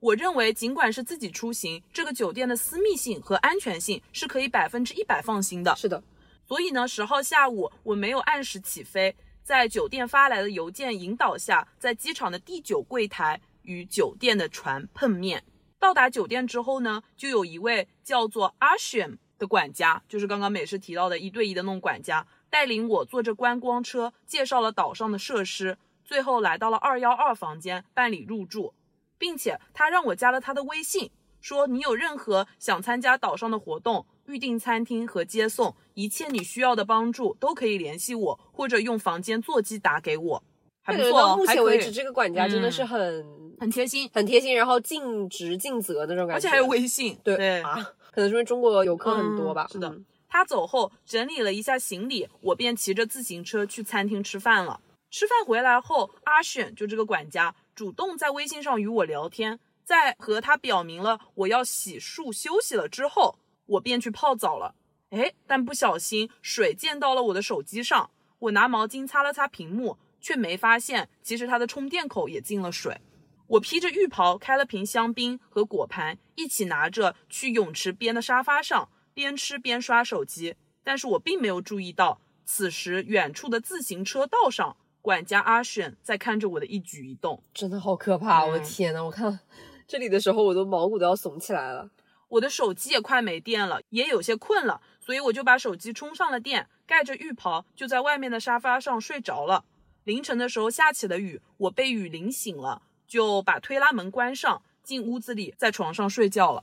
[0.00, 5.76] 我认为，尽管是自己出行，这个酒店的私密性和安全性是可以百分之一百放心的。
[5.76, 6.02] 是的，
[6.46, 15.44] 所以呢，十号下午我没有按时起飞，在酒店发来的邮件引导下，在机场的第九柜台与酒店的船碰面。
[15.78, 28.72] 到达酒店之后呢，就有一位叫做阿选的管家，就是刚刚美式提到的一对一的那种管家，带领我坐着观光车，介绍了岛上的设施，最后来到了二幺二房间办理入住，
[29.20, 31.10] 并且他让我加了他的微信，
[31.42, 40.42] 说你有任何想参加岛上的活动，预订餐厅和接送，一切你需要的帮助都可以联系我，或者用房间座机打给我。
[40.82, 47.18] 还不错哦，到目前为止，这个管家真的是嗯很、很贴心，很贴心，然后尽职尽责的那种感觉，而且还有微信。
[47.22, 47.76] 对对啊，
[48.10, 49.66] 可能是因为中国游客很多吧。
[49.70, 54.80] 嗯是的嗯他走后整理了一下行李，我便骑着自行车去餐厅吃饭了。
[55.10, 64.74] 吃饭回来后，阿选就这个管家主动在微信上与我聊天，在和他表明了我要洗漱休息了之后，我便去泡澡了。
[65.10, 73.00] 哎，但不小心水溅到了我的手机上，我拿毛巾擦了擦屏幕，却没发现其实它的充电口也进了水。
[73.46, 80.54] 我披着浴袍，开了瓶香槟和果盘，一起拿着去泳池边的沙发上，边吃边刷手机。
[80.84, 87.42] 但是我并没有注意到，此时远处的自行车道上，管家阿选在看着我的一举一动。
[87.54, 88.44] 真的好可怕！
[88.44, 89.40] 我天呐，我看
[89.86, 91.90] 这里的时候，我都毛骨都要耸起来了。
[92.28, 99.64] 我的手机也快没电了，也有些困了，所以我就把手机充上了电，盖着浴袍就在外面的沙发上睡着了。
[100.04, 106.62] 凌晨的时候下起了雨，我被雨淋醒了，就把推拉门关上，进屋子里，在床上睡觉了。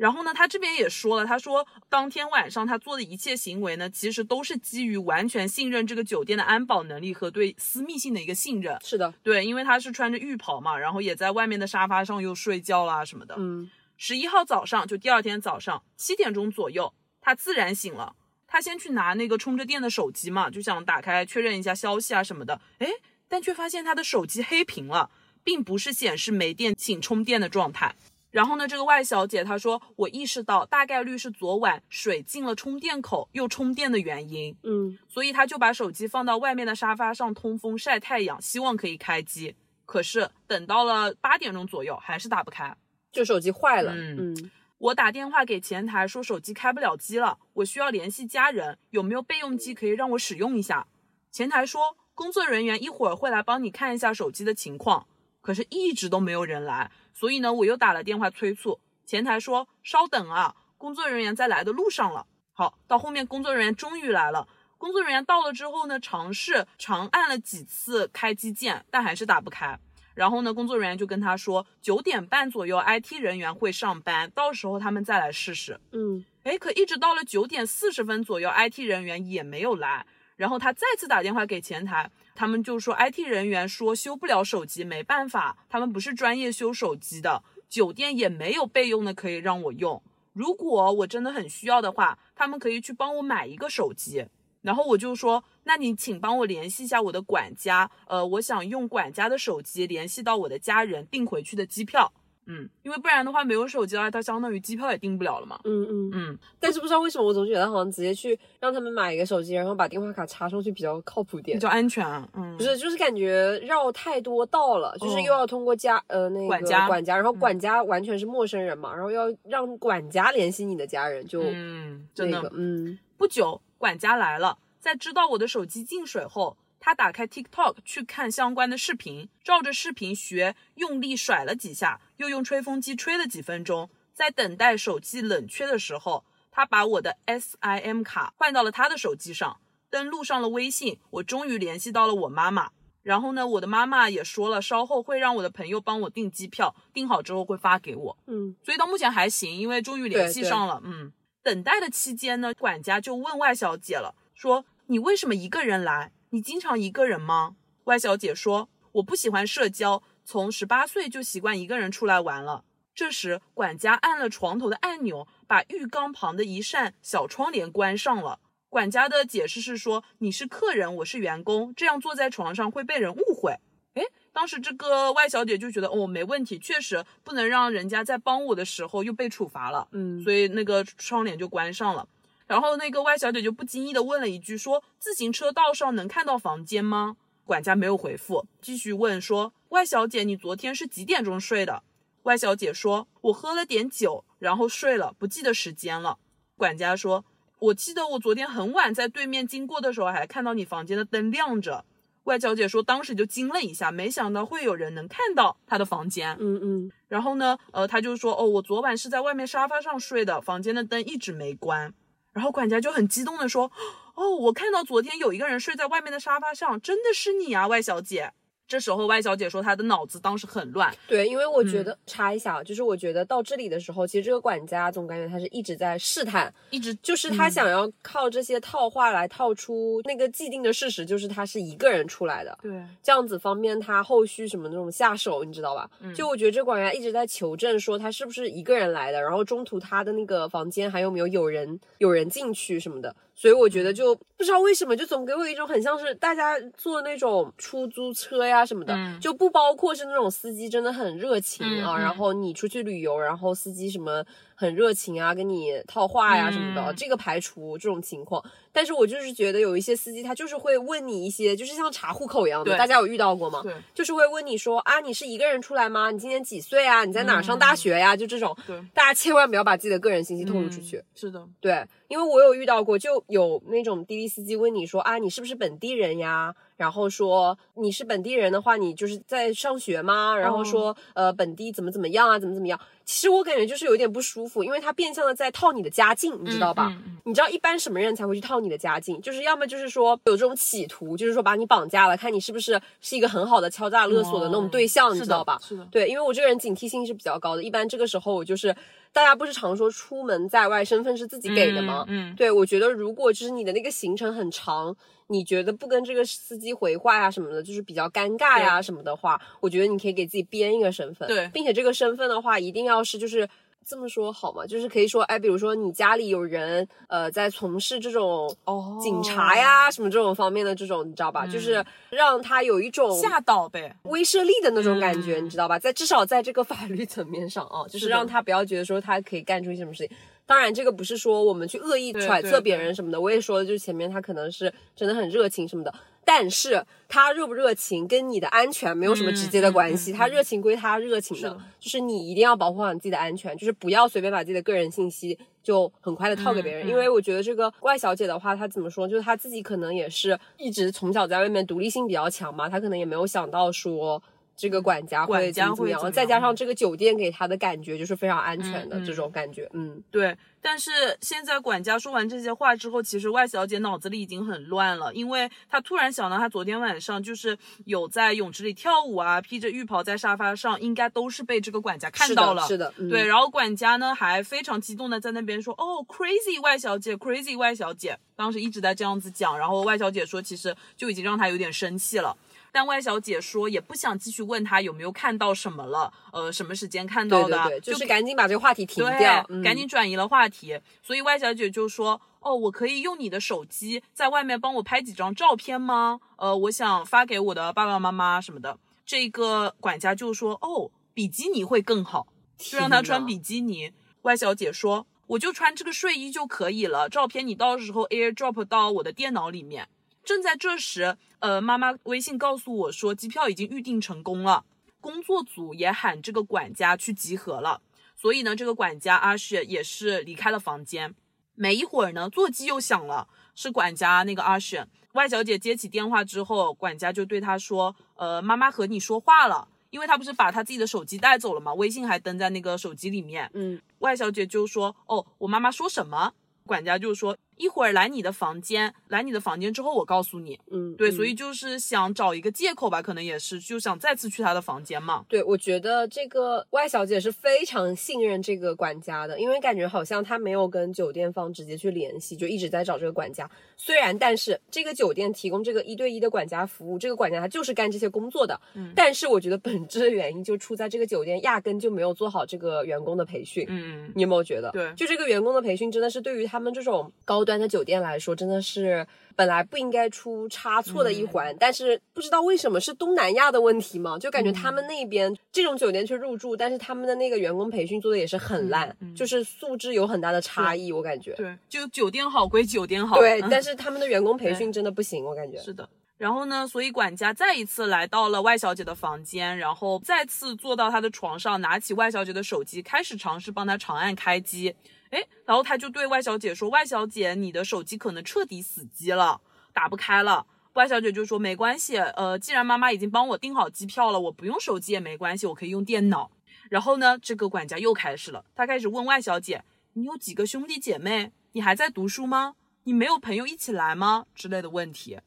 [0.00, 8.78] 然后呢，他这边也说了，他说当天晚上他做的一切行为呢，其实都是基于完全信任这个酒店的安保能力和对私密性的一个信任。
[8.82, 13.34] 是的，对，因为他是穿着浴袍嘛，然后也在外面的沙发上又睡觉啦什么的。
[13.36, 18.16] 嗯，十一号早上，就第二天早上七点钟左右，他自然醒了。
[18.46, 22.58] 他先去拿那个充着电的手机嘛，就想打开确认一下消息啊什么的。
[22.78, 22.88] 诶，
[23.28, 25.10] 但却发现他的手机黑屏了，
[25.44, 27.94] 并不是显示没电请充电的状态。
[28.30, 39.54] 然后呢，这个外小姐她说，我意识到大概率是昨晚水进了充电口又充电的原因，嗯，所以她就把手机放到外面的沙发上通风晒太阳，希望可以开机。
[39.84, 42.76] 可是等到了八点钟左右，还是打不开。
[43.10, 43.92] 就手机坏了。
[43.94, 50.86] 嗯嗯我打电话给前台说手机开不了机了，我需要联系家人，有没有备用机可以让我使用一下？
[51.30, 55.06] 前台说工作人员一会儿会来帮你看一下手机的情况，
[55.40, 62.26] 可是一直都没有人来，所以呢我又打了电话催促，前台说稍等啊，工作人员在来的路上了。
[62.52, 64.46] 好，到后面工作人员终于来了。
[64.76, 69.78] 工作人员到了之后呢，尝试长按了几次开机键，但还是打不开。
[70.14, 75.80] 然后呢，工作人员就跟他说，九点半左右 IT 人员会上班，到时候他们再来试试。
[75.92, 80.04] 嗯，哎，可一直到了九点四十分左右，IT 人员也没有来。
[80.36, 90.02] 然后他再次打电话给前台，他们就说 IT 人员说修不了手机，没办法，他们不是专业修手机的，酒店也没有备用的可以让我用。
[90.32, 94.24] 如果我真的很需要的话，他们可以去帮我买一个手机。
[94.62, 102.10] 然后我就说，那你请帮我联系一下我的管家，呃，我想用管家的手机联系到我的家人订回去的机票。
[102.46, 105.60] 嗯，因为不然的话没有手机的话，它相当于机票也订不了了嘛。
[105.64, 106.10] 嗯嗯。
[106.12, 111.60] 嗯，但是不知道为什么，我总觉得好像直接去让他们买一个手机，然后把电话卡插上去比较靠谱点比。
[111.60, 112.28] 较安全啊。
[112.34, 133.90] 嗯，不是，就是感觉绕太多道了，就是哦又要通过家、呃那个管家管家，然后管家完全是陌生人嘛，然后要让管家联系你的家人，就嗯，真的那个嗯不久，管家来了，在知道我的手机进水后，他打开 TikTok 去看相关的视频，照着视频学，用力甩了几下，又用吹风机吹了几分钟。
[134.14, 142.70] 在等待手机冷却的时候，他把我的 SIM 卡换到了他的手机上，登录上了微信，我终于联系到了我妈妈。
[143.02, 148.18] 然后呢，我的妈妈也说了，稍后会让我的朋友帮我订机票，订好之后会发给我。
[148.26, 150.82] 嗯所以到目前还行，因为终于联系上了。
[150.84, 151.12] 嗯，
[151.42, 156.12] 等待的期间呢，管家就问外小姐了，说你为什么一个人来？
[156.32, 157.56] 你经常一个人吗？
[157.84, 162.64] 外小姐说我不喜欢社交，从十八岁就习惯一个人出来玩了。
[162.94, 168.38] 这时，管家按了床头的按钮，把浴缸旁的一扇小窗帘关上了。
[168.68, 173.56] 管家的解释是说，你是客人，我是员工，这样坐在床上会被人误会。
[173.94, 182.06] 诶，当时这个外小姐就觉得，哦，没问题，确实不能让人家在帮我的时候又被处罚了，嗯所以那个窗帘就关上了。
[182.50, 187.16] 然后那个外小姐就不经意的问了一句，说自行车道上能看到房间吗？
[187.44, 191.84] 管家没有回复，继续问说，外小姐，你昨天是几点钟睡的？
[192.24, 196.18] 外小姐说，我喝了点酒，然后睡了，不记得时间了。
[196.56, 197.24] 管家说，
[197.60, 201.84] 我记得我昨天很晚在对面经过的时候，还看到你房间的灯亮着。
[202.24, 206.36] 外小姐说，当时就惊了一下，没想到会有人能看到她的房间。
[206.40, 211.94] 嗯嗯然后呢，呃，她就说，哦，我昨晚是在外面沙发上睡的，房间的灯一直没关。
[212.32, 213.70] 然后管家就很激动的说，
[214.14, 218.32] 哦，我看到昨天有一个人睡在外面的沙发上，真的是你啊，外小姐。
[218.70, 232.56] 这时候外小姐说她的脑子当时很乱，对，因为我嗯觉得、查一下啊，就是我觉得到这里的时候，其实这个管家总感觉他是一直在试探，一直就是他嗯想要靠这些套话来套出那个既定的事实，就是他是一个人出来的。
[232.62, 232.70] 对，
[233.02, 235.90] 这样子方便他后续什么那种下手，你知道吧？
[236.00, 254.22] 嗯就我觉得这管家一直在求证说他是不是一个人来的，然后中途他的那个房间还有没有有人有人进去什么的，所以我觉得就不知道为什么就总给我一种很像是大家坐那种出租车呀什么的，嗯就不包括是那种司机真的很热情啊，然后你出去旅游，然后司机什么
[254.60, 258.44] 很热情啊，跟你套话呀什么的，嗯这个排除这种情况。
[258.70, 263.62] 但是我就是觉得有一些司机他就是会问你一些，就是像查户口一样的，大家有遇到过吗？
[263.94, 266.10] 就是会问你说啊，你是一个人出来吗？
[266.10, 267.06] 你今年几岁啊？
[267.06, 268.14] 你在哪儿上大学呀？
[268.14, 268.54] 就这种，
[268.92, 270.98] 大家千万不要把自己的个人信息透露出去。
[270.98, 276.54] 嗯是的，对，因为我有遇到过，就有那种滴滴司机问你说啊，你是不是本地人呀？
[276.80, 280.34] 然后说你是本地人的话，你就是在上学吗？
[280.34, 282.80] 然后说、呃本地怎么怎么样啊，怎么怎么样？
[283.04, 286.88] 其实我感觉就是有点不舒服，因为他变相的在套你的家境，你知道吧？
[286.96, 289.20] 嗯嗯你知道一般什么人才会去套你的家境？
[289.20, 295.60] 就是要么就是说有这种企图，就是说把你绑架了，看你是不是是一个很好的敲诈勒索的那种对象，哦你知道吧？
[295.62, 298.74] 是的，对，因为我这个人警惕性是比较高的，一般这个时候我就是，
[299.12, 302.04] 大家不是常说出门在外，身份是自己给的吗？
[302.08, 304.96] 嗯，嗯对，我觉得如果就是你的那个行程很长，
[305.28, 313.48] 你觉得不跟这个司机回话呀什么的，就是比较尴尬呀什么的话，我觉得你可以给自己编一个身份，对并且这个身份的话，一定要是就是。
[313.86, 314.64] 这么说好吗？
[314.66, 321.46] 就是可以说，哎，比如说你家里有人，呃，在从事这种哦警察呀、什么这种方面的这种，你知道吧？
[321.46, 325.78] 就是让他有一种吓到呗，威慑力的那种感觉，嗯你知道吧？
[325.78, 330.16] 在至少在这个法律层面上啊，就是让他不要觉得说他可以干出一些什么事情。
[330.50, 333.20] 当然，这个不是说我们去恶意揣测别人什么的。
[333.20, 340.12] 我也说了，就是前面他可能是真的很热情什么的，但是他热不热情跟你的安全没有什么直接的关系。
[340.12, 346.88] 他热情归他热情的，是就是你一定要保护好你自己的安全，就是不要随便把自己的个人信息就很快的套给别人。
[346.88, 354.20] 因为我觉得这个怪小姐的话，她怎么说，就是她自己可能也是一直从小在外面独立性比较强嘛，她可能也没有想到说。
[354.60, 360.90] 这个管家会管家怎么样，会怎么再加上这个酒店给他的感觉就是非常安全的这种感觉，嗯，对，但是
[361.22, 372.60] 现在管家说完这些话之后，其实外小姐脑子里已经很乱了，因为她突然想到，她昨天晚上就是有在泳池里跳舞啊，披着浴袍在沙发上，应该都是被这个管家看到了。
[372.60, 382.36] 的，是的，嗯、对，然后管家呢还非常激动的在那边说，哦，crazy 外小姐，crazy 外小姐，当时一直在这样子讲，然后外小姐说，其实就已经让她有点生气了。
[382.72, 390.80] 但外小姐说也不想继续问他有没有看到什么了，呃，什么时间看到的，对对对，就是赶紧把这个话题停，掉，嗯赶紧转移了话题。
[391.02, 396.20] 所以外小姐就说：“哦，我可以用你的手机在外面帮我拍几张照片吗？
[396.36, 403.90] 呃，我想发给我的爸爸妈妈什么的。”这个管家就说：“哦，比基尼会更好。”就让他穿比基尼。
[404.22, 409.88] 外小姐说：“我就穿这个睡衣就可以了，照片你到时候 AirDrop 到我的电脑里面。”
[410.30, 414.64] 正在这时，呃，妈妈微信告诉我说机票已经预定成功了，
[415.00, 417.82] 工作组也喊这个管家去集合了。
[418.14, 421.12] 所以呢，这个管家阿雪也是离开了房间。
[421.56, 423.26] 没一会儿呢，座机又响了，
[423.56, 424.86] 是管家那个阿雪。
[425.14, 445.24] 外小姐接起电话之后，管家就对她说：“呃，妈妈和你说话了，因为她不是把她自己的手机带走了嘛，微信还登在那个手机里面。”嗯，外小姐就说：“哦，我妈妈说什么？”管家就说：“一会儿来你的房间，来你的房间之后我告诉你。”嗯，对，嗯所以就是想找一个借口吧，可能也是就想再次去他的房间嘛。
[445.28, 453.48] 对，我觉得这个外小姐是非常信任这个管家的，因为感觉好像她没有跟酒店方直接去联系，就一直在找这个管家。
[453.76, 458.58] 虽然，但是这个酒店提供这个一对一的管家服务，这个管家他就是干这些工作的。
[458.74, 463.64] 嗯但是我觉得本质的原因就出在这个酒店压根就没有做好这个员工的培训。
[463.68, 464.70] 嗯，你有没有觉得？
[464.72, 471.56] 对就这个员工的培训，真的是对于他们这种高端的酒店来说，真的是本来不应该出差错的一环。
[471.58, 481.32] 但是不知道为什么是东南亚的问题嘛，就感觉他们那边这种酒店去入住，但是他们的那个员工培训做的也是很烂，就是素质有很大的差异，我感觉。
[481.34, 485.56] 对，就酒店好归酒店好，对，嗯但是他们的员工培训真的不行，我感觉。
[485.58, 485.88] 是的。
[486.20, 494.76] 然后呢，所以管家再一次来到了外小姐的房间，然后再次坐到她的床上，拿起外小姐的手机，开始尝试帮她长按开机。
[495.08, 499.40] 哎，然后他就对外小姐说：“外小姐，你的手机可能彻底死机了，
[499.72, 500.44] 打不开了。”
[500.74, 506.30] 外小姐就说：“没关系，呃，既然妈妈已经帮我订好机票了，我不用手机也没关系，我可以用电脑。”
[506.68, 509.64] 然后呢，这个管家又开始了，他开始问外小姐
[509.94, 511.32] ：“你有几个兄弟姐妹？
[511.52, 512.56] 你还在读书吗？
[512.84, 515.18] 你没有朋友一起来吗？”之类的问题。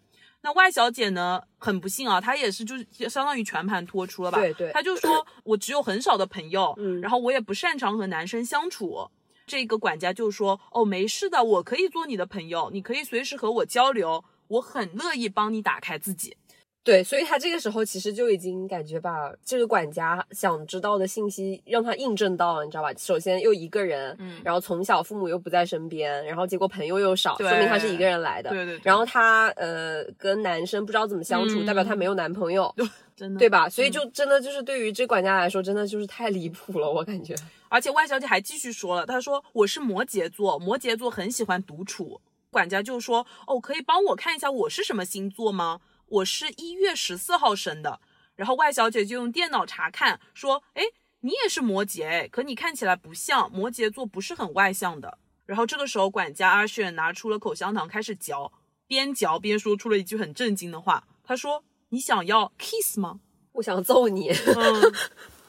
[0.43, 4.37] 那外小姐呢，很不幸啊，她也是就是相当于全盘托出了吧？
[4.37, 9.09] 对对她就说我只有很少的朋友，嗯然后我也不擅长和男生相处。
[9.45, 16.37] 这个管家就说：“哦，没事的，我可以做你的朋友，你可以随时和我交流，我很乐意帮你打开自己。
[16.83, 22.93] 对，所以他这个时候其实就已经感觉把这个管家想知道的信息让他印证到了，你知道吧？
[22.97, 28.49] 首先又一个人，嗯然后从小父母又不在身边，然后结果朋友又少，说明他是一个人来的。
[28.49, 32.75] 对对对然后他呃跟男生不知道怎么相处，嗯代表他没有男朋友，
[33.15, 33.69] 真的，对吧？
[33.69, 37.33] 所以就真的就是对于这管家来说，真的就是太离谱了，我感觉。
[37.69, 42.19] 而且外小姐还继续说了，她说我是摩羯座，摩羯座很喜欢独处。
[42.51, 45.79] 管家就说，哦，可以帮我看一下我是什么星座吗？
[46.13, 47.99] 我是一月十四号生的。
[48.35, 50.83] 然后外小姐就用电脑查看，说，哎，
[51.21, 55.17] 你也是摩羯，哎，可你看起来不像，摩羯座不是很外向的。
[55.45, 58.51] 然后这个时候，管家阿炫拿出了口香糖开始嚼，
[58.87, 63.19] 边嚼边说出了一句很震惊的话，他说，你想要 kiss 吗？
[63.53, 64.93] 我想揍你，嗯，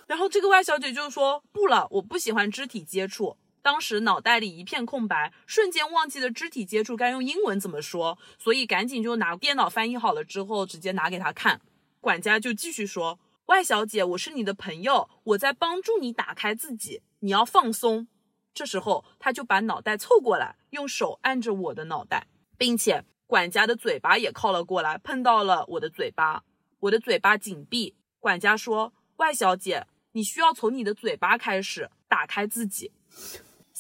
[0.06, 3.36] 然后这个外小姐就说不了，我不喜欢肢体接触。
[3.64, 11.62] 当时脑袋里一片空白，瞬间忘记了肢体接触该用英文怎么说，所以赶紧就拿电脑翻译好了之后，直接拿给他看。
[11.98, 18.06] 管家就继续说：“外小姐，我是你的朋友，我在帮助你打开自己，你要放松。”
[18.52, 22.26] 这时候他就把脑袋凑过来，用手按着我的脑袋，
[22.58, 26.44] 并且管家的嘴巴也靠了过来，碰到了我的嘴巴，
[26.80, 27.96] 我的嘴巴紧闭。
[28.20, 32.92] 管家说：“外小姐，你需要从你的嘴巴开始打开自己。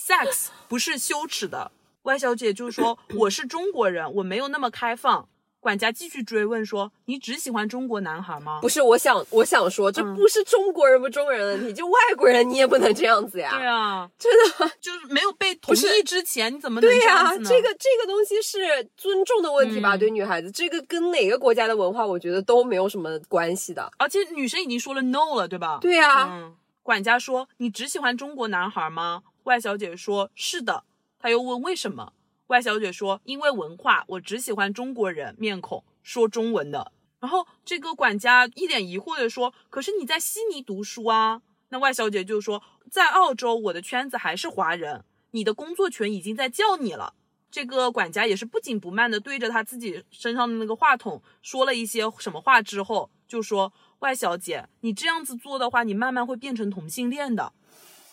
[0.04, 1.70] Sex 不是羞耻的。”
[2.02, 5.28] 外小姐就说：“我是中国人，我没有那么开放。”
[5.64, 13.56] 管家继续追问说：“你只喜欢中国男孩吗？”不是，我想我想说，这嗯不是中国人不中国人的问题，就外国人你也不能这样子呀。
[13.56, 14.70] 对啊，真的。
[14.78, 18.60] 就是没有被同意之前，你怎么能对呀、这个这个东西是
[18.94, 19.96] 尊重的问题吧？
[19.96, 23.90] 嗯对女孩子，这个跟哪个国家的文化，我觉得都没有什么关系的。
[23.96, 25.78] 而且女生已经说了 no 了，对吧？
[25.80, 30.84] 对呀、嗯，管家说：“你只喜欢中国男孩吗？”外小姐说：“是的。”
[31.18, 32.12] 他又问为什么？
[32.48, 41.40] 外小姐说：“因为文化，我只喜欢中国人面孔说中文的。”然后这个管家一脸疑惑的说：“可是你在悉尼读书啊？”
[41.70, 47.14] 那外小姐就说：“在澳洲，我的圈子还是华人，你的工作群已经在叫你了。”
[47.50, 57.52] 这个管家也是不紧不慢的对着他自己身上的那个话筒说了一些什么话之后，就说：“外小姐，你这样子做的话，你慢慢会变成同性恋的。”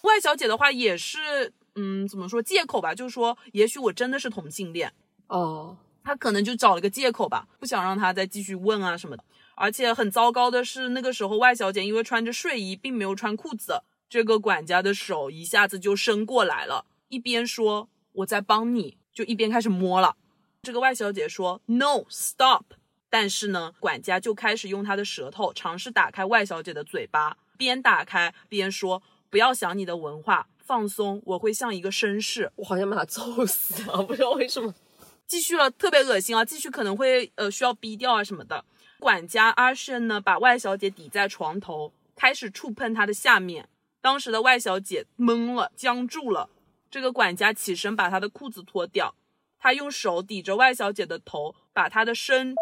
[0.03, 4.91] 外小姐的话也是，嗯，怎么说借口吧，就是说，也许我真的是同性恋，
[5.27, 9.23] 哦，她可能就找了个借口吧，不想让他再继续问啊什么的。
[9.55, 20.15] 而且很糟糕的是，那个时候外小姐因为穿着睡衣，并没有穿裤子，这个管家的手一下子就伸过来了，一边说我在帮你，就一边开始摸了。
[20.63, 22.63] 这个外小姐说 “No, stop”，
[23.09, 32.51] 但是呢，管家就开始用他的舌头尝试打开外小姐的嘴巴，边打开边说不要想你的文化，放松，我会像一个绅士。
[32.57, 34.03] 我好像把他揍死啊！
[34.03, 34.75] 不知道为什么。
[35.25, 36.43] 继续了，特别恶心啊！
[36.43, 38.65] 继续可能会呃需要逼掉啊什么的。
[38.99, 43.69] 管家阿胜呢，把外小姐抵在床头，开始触碰她的下面。
[44.01, 46.49] 当时的外小姐懵了，僵住了。
[46.89, 49.15] 这个管家起身把她的裤子脱掉，
[49.57, 52.53] 他用手抵着外小姐的头，把她的身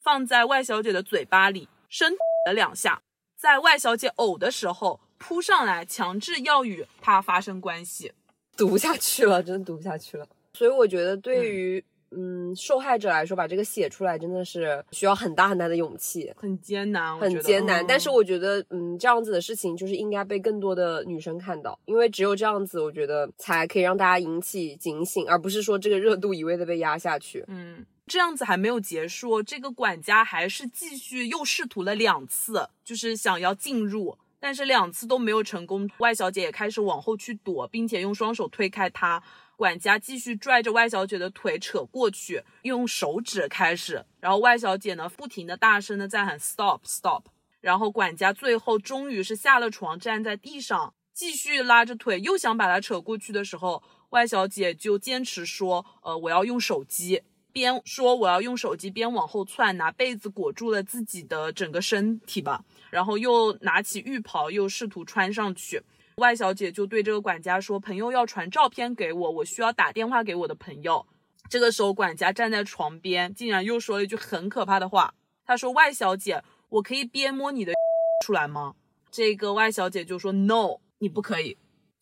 [0.00, 2.12] 放在外小姐的嘴巴里，深
[2.44, 3.02] 了两下，
[3.36, 8.10] 在外小姐呕的时候扑上来，强制要与他发生关系。
[8.56, 10.26] 读不下去了，真的读不下去了。
[10.52, 16.32] 所以我觉得对于嗯受害者来说，把这个写出来真的是需要很大很大的勇气。
[16.36, 27.44] 很艰难，我觉得很艰难，嗯但是我觉得，嗯，这样子的事情就是应该被更多的女生看到，因为只有这样子，我觉得才可以让大家引起警醒，而不是说这个热度一味的被压下去。
[27.46, 35.88] 嗯，这样子还没有结束，这个管家还是继续又试图了两次，就是想要进入，但是两次都没有成功。
[35.98, 39.22] 外小姐也开始往后去躲，并且用双手推开他。
[39.54, 47.24] 管家继续拽着外小姐的腿扯过去，用手指开始，然后外小姐呢不停的大声的在喊 stop stop，
[47.60, 57.22] 然后管家最后终于是下了床，站在地上，继续拉着腿，又想把她扯过去的时候，外小姐就坚持说，呃，我要用手机，
[57.52, 65.82] 边说我要用手机，边往后窜，拿被子裹住了自己的整个身体吧，然后又拿起浴袍，又试图穿上去。
[66.16, 71.06] 外小姐就对这个管家说：“朋友要传照片给我，我需要打电话给我的朋友。”
[71.48, 75.14] 这个时候，管家站在床边，竟然又说了一句很可怕的话。
[75.46, 77.72] 他说：“外小姐，我可以边摸你的
[78.26, 78.74] 出来吗？”
[79.10, 81.56] 这个外小姐就说：“No，你不可以。”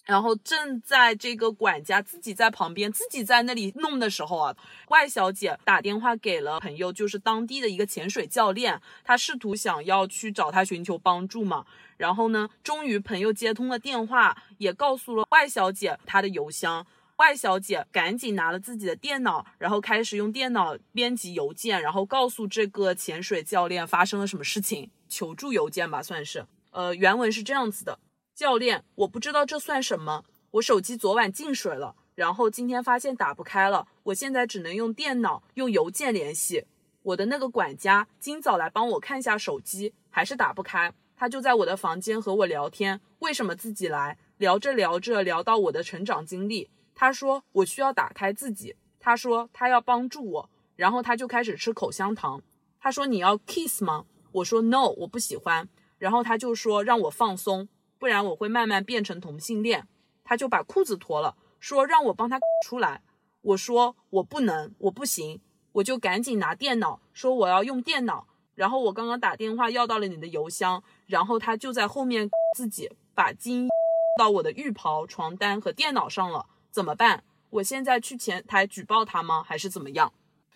[0.09, 4.57] 然后正在这个管家自己在旁边自己在那里弄的时候啊，
[4.89, 11.67] 外小姐打电话给了朋友，就是当地的一个潜水教练，她试图想要去找他寻求帮助嘛。
[11.99, 16.87] 然后呢，终于朋友接通了电话，也告诉了外小姐她的邮箱。
[17.17, 26.47] 外小姐赶紧拿了自己的电脑，然后开始用电脑编辑邮件，然后告诉这个潜水教练发生了什么事情，求助邮件吧，算是。
[26.71, 27.99] 呃，原文是这样子的：
[28.39, 36.65] 教练，我不知道这算什么，我手机昨晚进水了，然后今天发现打不开了，我现在只能用电脑、用邮件联系。
[37.03, 40.95] 我的那个管家今早来帮我看一下手机，还是打不开。
[41.17, 44.17] 他就在我的房间和我聊天，为什么自己来？
[44.37, 52.41] 聊着聊着聊到我的成长经历，他说我需要打开自己，他说他要帮助我，然后他就开始吃口香糖。
[52.79, 54.05] 他说你要 kiss 吗？
[54.31, 55.69] 我说 no，我不喜欢。
[55.99, 57.69] 然后他就说让我放松，
[57.99, 59.87] 不然我会慢慢变成同性恋。
[60.25, 63.03] 他就把裤子脱了，说让我帮他 出来。
[63.41, 65.41] 我说我不能，我不行，
[65.73, 68.27] 我就赶紧拿电脑，说我要用电脑。
[68.55, 73.69] 然后我刚刚打电话要到了你的邮箱，然后他就在后面 自己把精
[74.19, 77.23] 到我的浴袍、床单和电脑上了，怎么办？
[77.51, 79.43] 我现在去前台举报他吗？
[79.43, 80.13] 还是怎么样？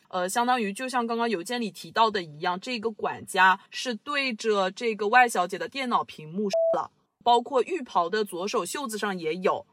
[0.08, 6.90] 呃，相当于就像刚刚邮件里提到的一样，这个管家是对着这个外小姐的电脑屏幕了，
[7.22, 9.64] 包括浴袍的左手袖子上也有。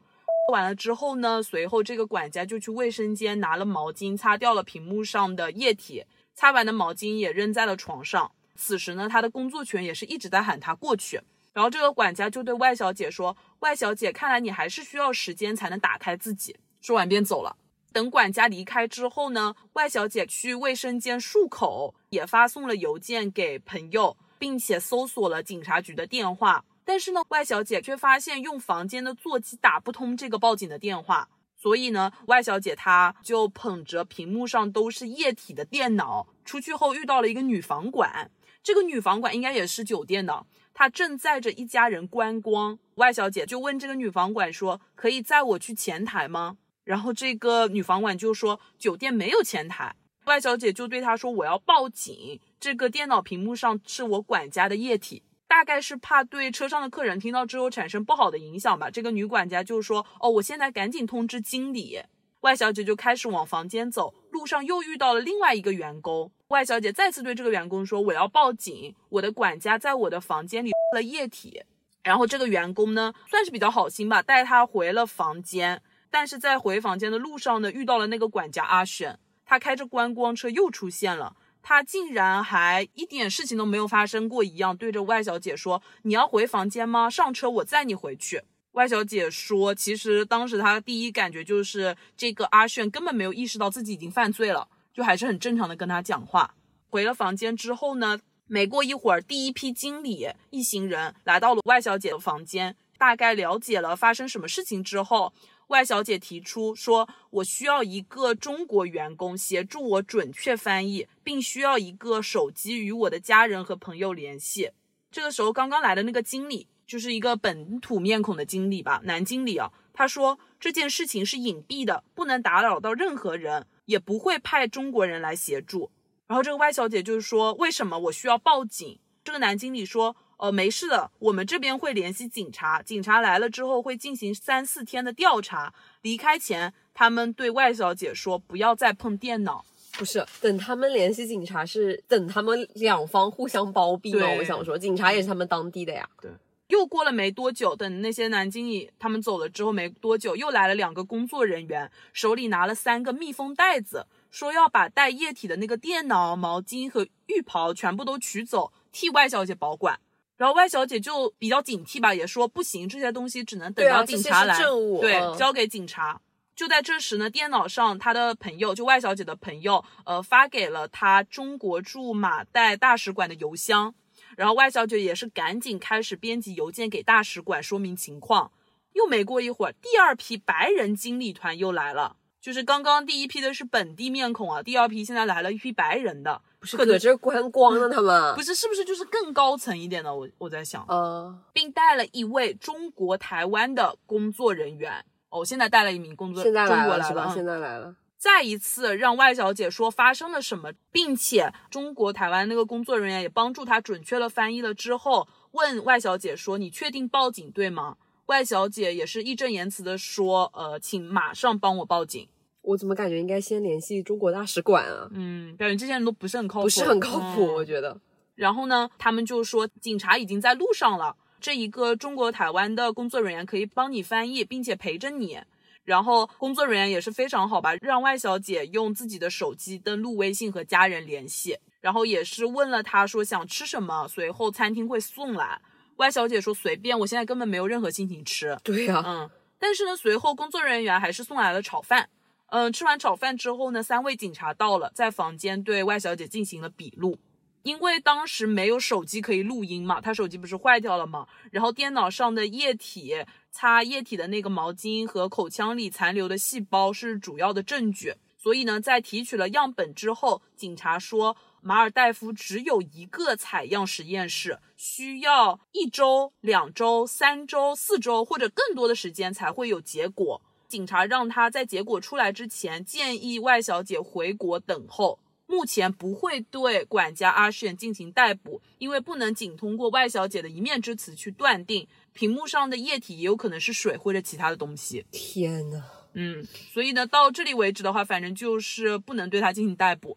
[0.50, 8.32] 完了之后呢，随后这个管家就去卫生间拿了毛巾擦掉了屏幕上的液体，擦完的毛巾也扔在了床上。
[8.56, 11.20] 此时呢，他的工作犬也是一直在喊他过去。
[11.52, 17.56] 然后这个管家就对外小姐说：“外小姐，看来你还是需要时间才能打开自己。”说完便走了。
[17.92, 26.64] 等管家离开之后呢，外小姐去卫生间漱口，也发送了邮件给朋友，并且搜索了警察局的电话。
[26.84, 38.30] 但是呢，外小姐却发现用房间的座机打不通这个报警的电话，所以呢，外小姐她就捧着屏幕上都是液体的电脑，出去后遇到了一个女房管，
[38.62, 42.78] 这个女房管应该也是酒店的，她正载着一家人观光。
[42.96, 49.94] 外小姐就问这个女房管说：“可以载我去前台吗？”然后这个女房管就说：“酒店没有前台。”
[50.26, 58.88] 外小姐就对她说：“我要报警，这个电脑屏幕上是我管家的液体。”大概是怕对车上的客人听到之后产生不好的影响吧。
[58.88, 62.00] 这个女管家就说：“哦，我现在赶紧通知经理。”
[62.42, 66.30] 外小姐就开始往房间走，路上又遇到了另外一个员工。
[66.48, 71.64] 外小姐再次对这个员工说：“我要报警，我的管家在我的房间里了液体。”
[72.04, 75.82] 然后这个员工呢，算是比较好心吧，带她回了房间。
[76.12, 81.34] 但是在回房间的路上呢，遇到了那个管家阿选，他开着观光车又出现了。
[81.62, 87.08] 他竟然还一点事情都没有发生过一样，对着外小姐说：“你要回房间吗？
[87.10, 88.42] 上车，我载你回去。”
[88.72, 96.54] 外小姐说：“其实当时她第一感觉就是这个阿炫根本没有意识到自己已经犯罪了，就还是很正常的跟他讲话。”
[96.88, 105.32] 回了房间之后呢，没过一会儿，第一批经理一行人来到了外小姐的房间，大概了解了发生什么事情之后，
[105.70, 114.72] 外小姐提出说，我需要一个中国员工协助我准确翻译，并需要一个手机与我的家人和朋友联系。
[115.12, 125.92] 这个时候，刚刚来的那个经理就是一个本土面孔的经理吧，男经理啊，他说这件事情是隐蔽的，不能打扰到任何人，也不会派中国人来协助。
[126.26, 128.98] 然后这个外小姐就是说，为什么我需要报警？
[129.22, 135.74] 这个男经理说，呃，没事的，我们这边会联系警察，警察来了之后会进行三四天的调查。
[136.00, 139.62] 离开前，他们对外小姐说，不要再碰电脑。
[139.92, 144.26] 不是等他们联系警察，是等他们两方互相包庇吗？
[144.38, 146.08] 我想说，警察也是他们当地的呀。
[146.22, 146.30] 对
[146.68, 159.98] 又过了没多久，等那些男经理他们走了之后没多久，又来了两个工作人员，手里拿了三个密封袋子，说要把带液体的那个电脑、毛巾和浴袍全部都取走，替外小姐保管。
[160.40, 164.58] 然后外小姐就比较警惕吧，也说不行，这些东西只能等到警察来，
[164.98, 166.18] 对，嗯交给警察。
[166.56, 173.94] 就在这时呢，电脑上她的朋友，就外小姐的朋友，呃，发给了她中国驻马代大使馆的邮箱。
[174.34, 178.50] 然后外小姐也是赶紧开始编辑邮件给大使馆说明情况。
[178.94, 190.14] 又没过一会儿，第二批白人经理团又来了，就是刚刚第一批的是本地面孔啊，第二批现在来了一批白人的，不是搁这观光呢，他们不是是不是就是更高层一点的？
[190.14, 195.04] 我我在想，呃，并带了一位中国台湾的工作人员。
[195.28, 207.96] 哦，现在带了一名工作，现在中来了现在来了，再一次让外小姐说发生了什么，并且中国台湾那个工作人员也帮助她准确的翻译了之后，问外小姐说：“你确定报警对吗？”
[208.30, 212.28] 外小姐也是义正言辞的说：“呃，请马上帮我报警。
[212.62, 218.00] 我怎么感觉应该先联系中国大使馆啊？”嗯，感觉这些人都不是很靠谱，不是很靠谱，嗯我觉得。
[218.36, 225.40] 然后呢，他们就说警察已经在路上了，这一个中国台湾的工作人员可以帮你翻译，并且陪着你。
[225.82, 235.60] 然后工作人员也是非常好吧，让外小姐用自己的手机登录微信和家人联系，然后也是问了她说想吃什么，随后餐厅会送来。
[236.00, 238.56] 外小姐说随便，我现在根本没有任何心情吃。
[238.64, 242.08] 对呀、嗯，但是呢，随后工作人员还是送来了炒饭。
[242.46, 247.18] 嗯，吃完炒饭之后呢，三位警察到了，在房间对外小姐进行了笔录。
[247.62, 253.14] 因为当时没有手机可以录音嘛，她手机不是坏掉了嘛，然后电脑上的液体、
[253.50, 258.14] 擦液体的那个毛巾和口腔里残留的细胞是主要的证据。
[258.38, 270.40] 所以呢，在提取了样本之后，警察说马尔代夫只有一个采样实验室，需要一周、两周、三周、四周或者更多的时间才会有结果。
[270.68, 275.18] 警察让他在结果出来之前，建议外小姐回国等候。
[275.46, 285.04] 目前不会对管家阿炫进行逮捕，因为不能仅通过外小姐的一面之词去断定屏幕上的液体也有可能是水或者其他的东西。
[285.10, 285.82] 天呐，
[286.14, 290.16] 嗯，所以呢，到这里为止的话，反正就是不能对他进行逮捕。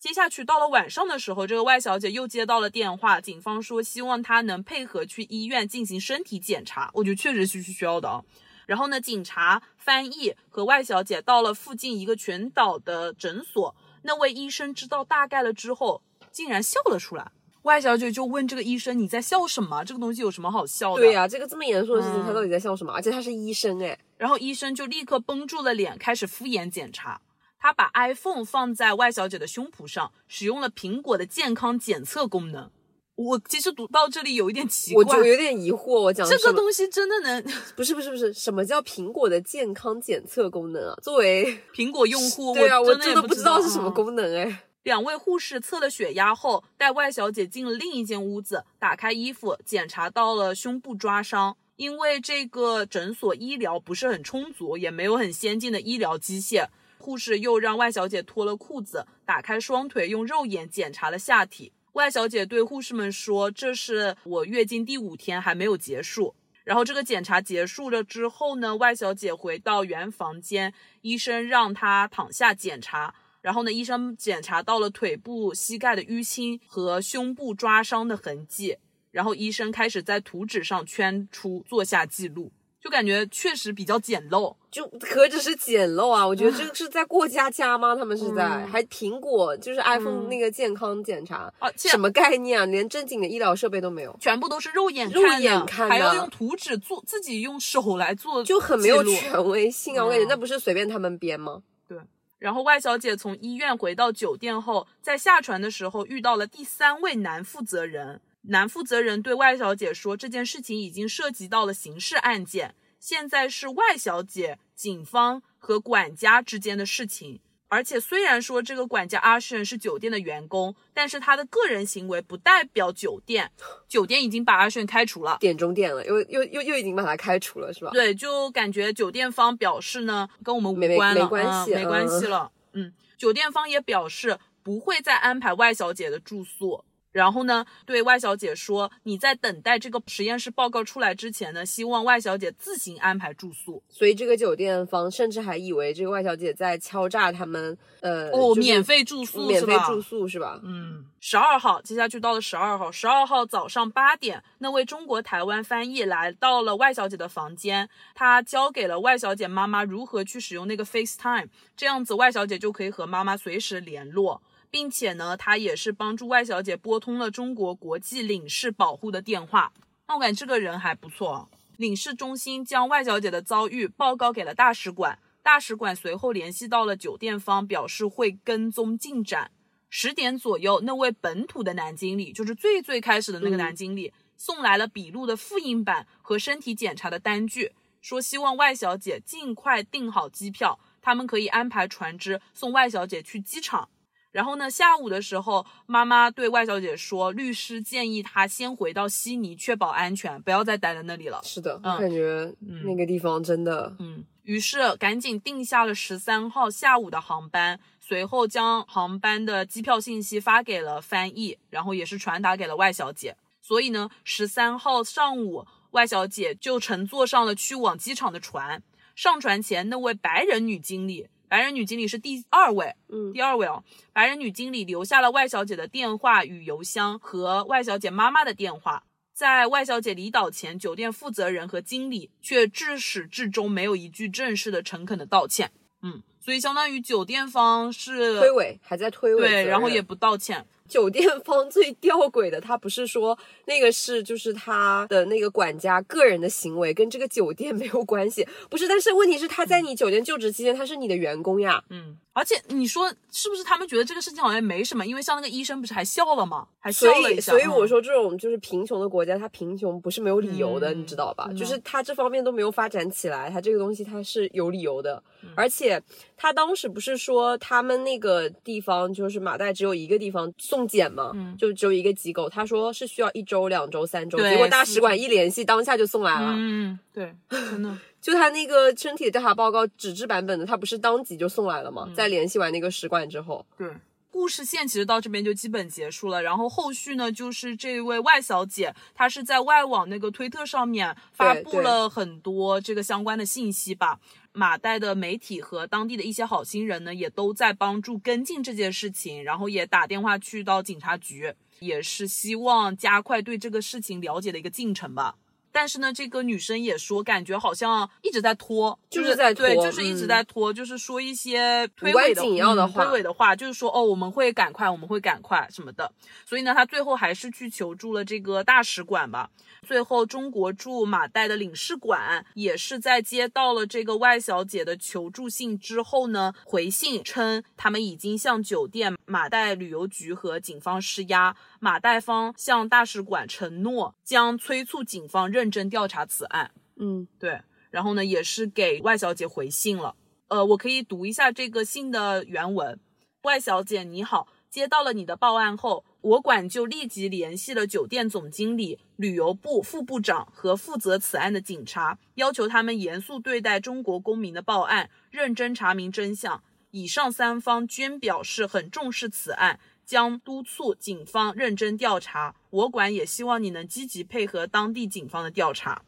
[0.00, 6.90] 接下去到了晚上的时候，这个外小姐又接到了电话，警方说希望她能配合去医院进行身体检查。
[6.94, 8.24] 我觉得确实是需要的啊。
[8.64, 16.00] 然后呢，警察、翻译和外小姐到了附近一个全岛的诊所，那位医生知道大概了之后，
[16.32, 17.30] 竟然笑了出来。
[17.62, 19.84] 外小姐就问这个医生：“你在笑什么？
[19.84, 22.90] 这个东西有什么好笑的？”对呀、这个这么严肃的事情，嗯他到底在笑什么？
[22.94, 27.20] 而且他是医生哎，然后医生就立刻绷住了脸，开始敷衍检查。
[27.60, 32.70] 他把 iPhone 放在外小姐的胸脯上，使用了苹果的健康检测功能。
[33.16, 37.44] 我其实读到这里有一点奇怪，我就有点疑惑，我讲这个东西真的能
[37.76, 40.96] 不是不是不是，什么叫苹果的健康检测功能啊？
[41.02, 42.54] 作为 苹果用户？
[42.56, 44.62] 对啊，我真的不知道是什么嗯功能哎。
[44.84, 51.54] 两位护士测了血压后，带外小姐进了另一间屋子，打开衣服，检查到了胸部抓伤。
[51.76, 56.66] 因为这个诊所医疗不是很充足，也没有很先进的医疗机械，
[57.00, 61.72] 护士又让外小姐脱了裤子，打开双腿，用肉眼检查了下体。
[61.94, 73.14] 外小姐对护士们说：“这是我月经第五天，还没有结束。”然后这个检查结束了之后呢，外小姐回到原房间，医生让她躺下检查。
[73.40, 78.76] 然后呢，医生检查到了腿部、膝盖的淤青和胸部抓伤的痕迹。
[79.10, 84.56] 然后医生开始在图纸上圈出，做下记录，就感觉确实比较简陋。
[84.70, 86.24] 就何止是简陋啊！
[86.24, 87.96] 我觉得这个是在过家家吗？
[87.96, 92.64] 他们是在、嗯还苹果就是 iPhone 那个健康检查，而且什么概念啊？
[92.66, 100.04] 连正经的医疗设备都没有，全部都是肉眼肉眼看的还要用图纸做，自己用手来做，就很没有权威性啊！
[100.04, 101.62] 我感觉嗯那不是随便他们编吗？
[101.88, 101.98] 对
[102.38, 117.40] 然后外小姐从医院回到酒店后，在下船的时候遇到了第三位男负责人，男负责人对外小姐说，这件事情已经涉及到了刑事案件，现在是外小姐、警方和管家之间的事情。
[117.68, 123.52] 而且虽然说这个管家阿炫是酒店的员工，但是他的个人行为不代表酒店，
[123.86, 125.36] 酒店已经把阿炫开除了。
[125.38, 127.92] 点中点了，又又又又已经把他开除了，是吧？
[127.92, 132.52] 对，就感觉酒店方表示呢，跟我们没无关了，没关系嗯没关系嗯了。
[132.72, 136.84] 嗯，酒店方也表示不会再安排外小姐的住宿。
[137.12, 143.82] 然后呢，对外小姐说，你在等待这个实验室报告出来之前呢，希望外小姐自行安排住宿。
[143.88, 149.46] 所以这个酒店方甚至还以为这个外小姐在敲诈他们，呃，哦，就是免费住宿？
[149.46, 150.60] 免费住宿是吧？
[150.62, 152.90] 嗯，十二号，接下去到了十二号。
[152.92, 164.40] 十二号早上八点，那位中国台湾翻译来到了外小姐的房间，他教给了外小姐妈妈如何去使用那个 FaceTime，这样子外小姐就可以和妈妈随时联络，
[164.70, 169.72] 并且呢，他也是帮助外小姐拨通了中国国际领事保护的电话。
[170.06, 171.48] 那我感觉这个人还不错。
[171.76, 179.50] 领事中心将外小姐的遭遇报告给了大使馆，大使馆随后联系到了酒店方，表示会跟踪进展。
[179.88, 193.88] 十点左右，那位本土的男经理，就是最最开始的那个男经理，送来了笔录的复印版和身体检查的单据，说希望外小姐尽快订好机票，他们可以安排船只送外小姐去机场。
[194.32, 201.40] 然后呢，下午的时候，妈妈对外小姐说，律师建议她先回到悉尼，确保安全，不要再待在那里了。
[201.42, 202.54] 是的，嗯我感觉
[202.84, 213.36] 那个地方真的，嗯，于是赶紧定下了十三号下午的航班，随后将航班的机票信息发给了翻译，然后也是传达给了外小姐。
[213.60, 218.82] 所以呢，十三号上午，外小姐就乘坐上了去往机场的船。
[219.16, 223.82] 上船前，那位白人女经理，白人女经理是第二位，嗯第二位哦，
[224.12, 229.02] 白人女经理留下了外小姐的电话与邮箱和外小姐妈妈的电话。
[229.34, 235.72] 在外小姐离岛前，酒店负责人和经理却至始至终没有一句正式的、诚恳的道歉。
[236.02, 240.64] 嗯，所以相当于酒店方是推诿还在推诿对，然后也不道歉。
[240.90, 248.88] 酒店 方最吊诡的，他不是说那个是就是他的那个管家个人的行为，跟这个酒店 没有关系，不是。
[248.88, 251.82] 但是问题是他在你酒店就职期间，他是你的员工呀。
[251.88, 255.04] 嗯，而且你说是不是他们觉得这个事情好像没什么？
[255.04, 256.66] 因为像那个医生不是还笑了吗？
[256.78, 257.52] 还笑所以，了一下。
[257.52, 261.50] 所以我嗯说这种就是贫穷的国家，它贫穷不是没有理由的，嗯你知道吧？
[261.56, 265.22] 就是它这方面都没有发展起来，它这个东西它是有理由的。
[265.42, 266.00] 嗯而且
[266.36, 271.32] 他当时不是说他们那个地方就是马代只有一个地方送检吗？
[271.34, 272.48] 嗯就只有一个机构。
[272.48, 276.54] 他说是需要一周、两周、三周，结果大使馆一联系，当下就送来了。
[276.56, 277.96] 嗯，对，真的。
[278.20, 282.04] 就他那个身体调查报告纸质版本的，他不是当即就送来了吗？
[282.06, 283.88] 嗯在联系完那个使馆之后，对，
[284.30, 286.42] 故事线其实到这边就基本结束了。
[286.42, 294.20] 然后后续呢，就是这位外小姐，她是在外网那个推特上面发布了很多这个相关的信息吧。
[294.52, 305.36] 马代的媒体和当地的一些好心人呢，也都在帮助跟进这件事情，然后也打电话去到警察局，也是希望加快对这个事情了解的一个进程吧。
[305.72, 316.10] 但是呢，这个女生也说，感觉好像一直在拖，就是在拖对，就是一直嗯在拖，就是说一些推诿的紧要的嗯推诿的话，就是说哦，我们会赶快，我们会赶快什么的。
[316.46, 319.50] 所以呢，他最后还是去求助了这个大使馆吧。
[319.86, 336.72] 最后，中国驻马代的领事馆也是在接到了这个外小姐的求助信之后呢，回信称他们已经向酒店、马代旅游局和警方施压，马代方向大使馆承诺将催促警方认真调查此案。
[336.96, 337.60] 嗯，对，
[337.90, 340.16] 然后呢，也是给外小姐回信了。
[340.48, 342.98] 呃，我可以读一下这个信的原文。
[343.42, 356.64] 外小姐你好，接到了你的报案后，我馆就立即联系了酒店总经理、旅游部副部长和负责此案的警察，要求他们严肃对待中国公民的报案，认真查明真相。
[356.90, 362.54] 以上三方均表示很重视此案，将督促警方认真调查。
[362.70, 366.02] 我馆也希望你能积极配合当地警方的调查。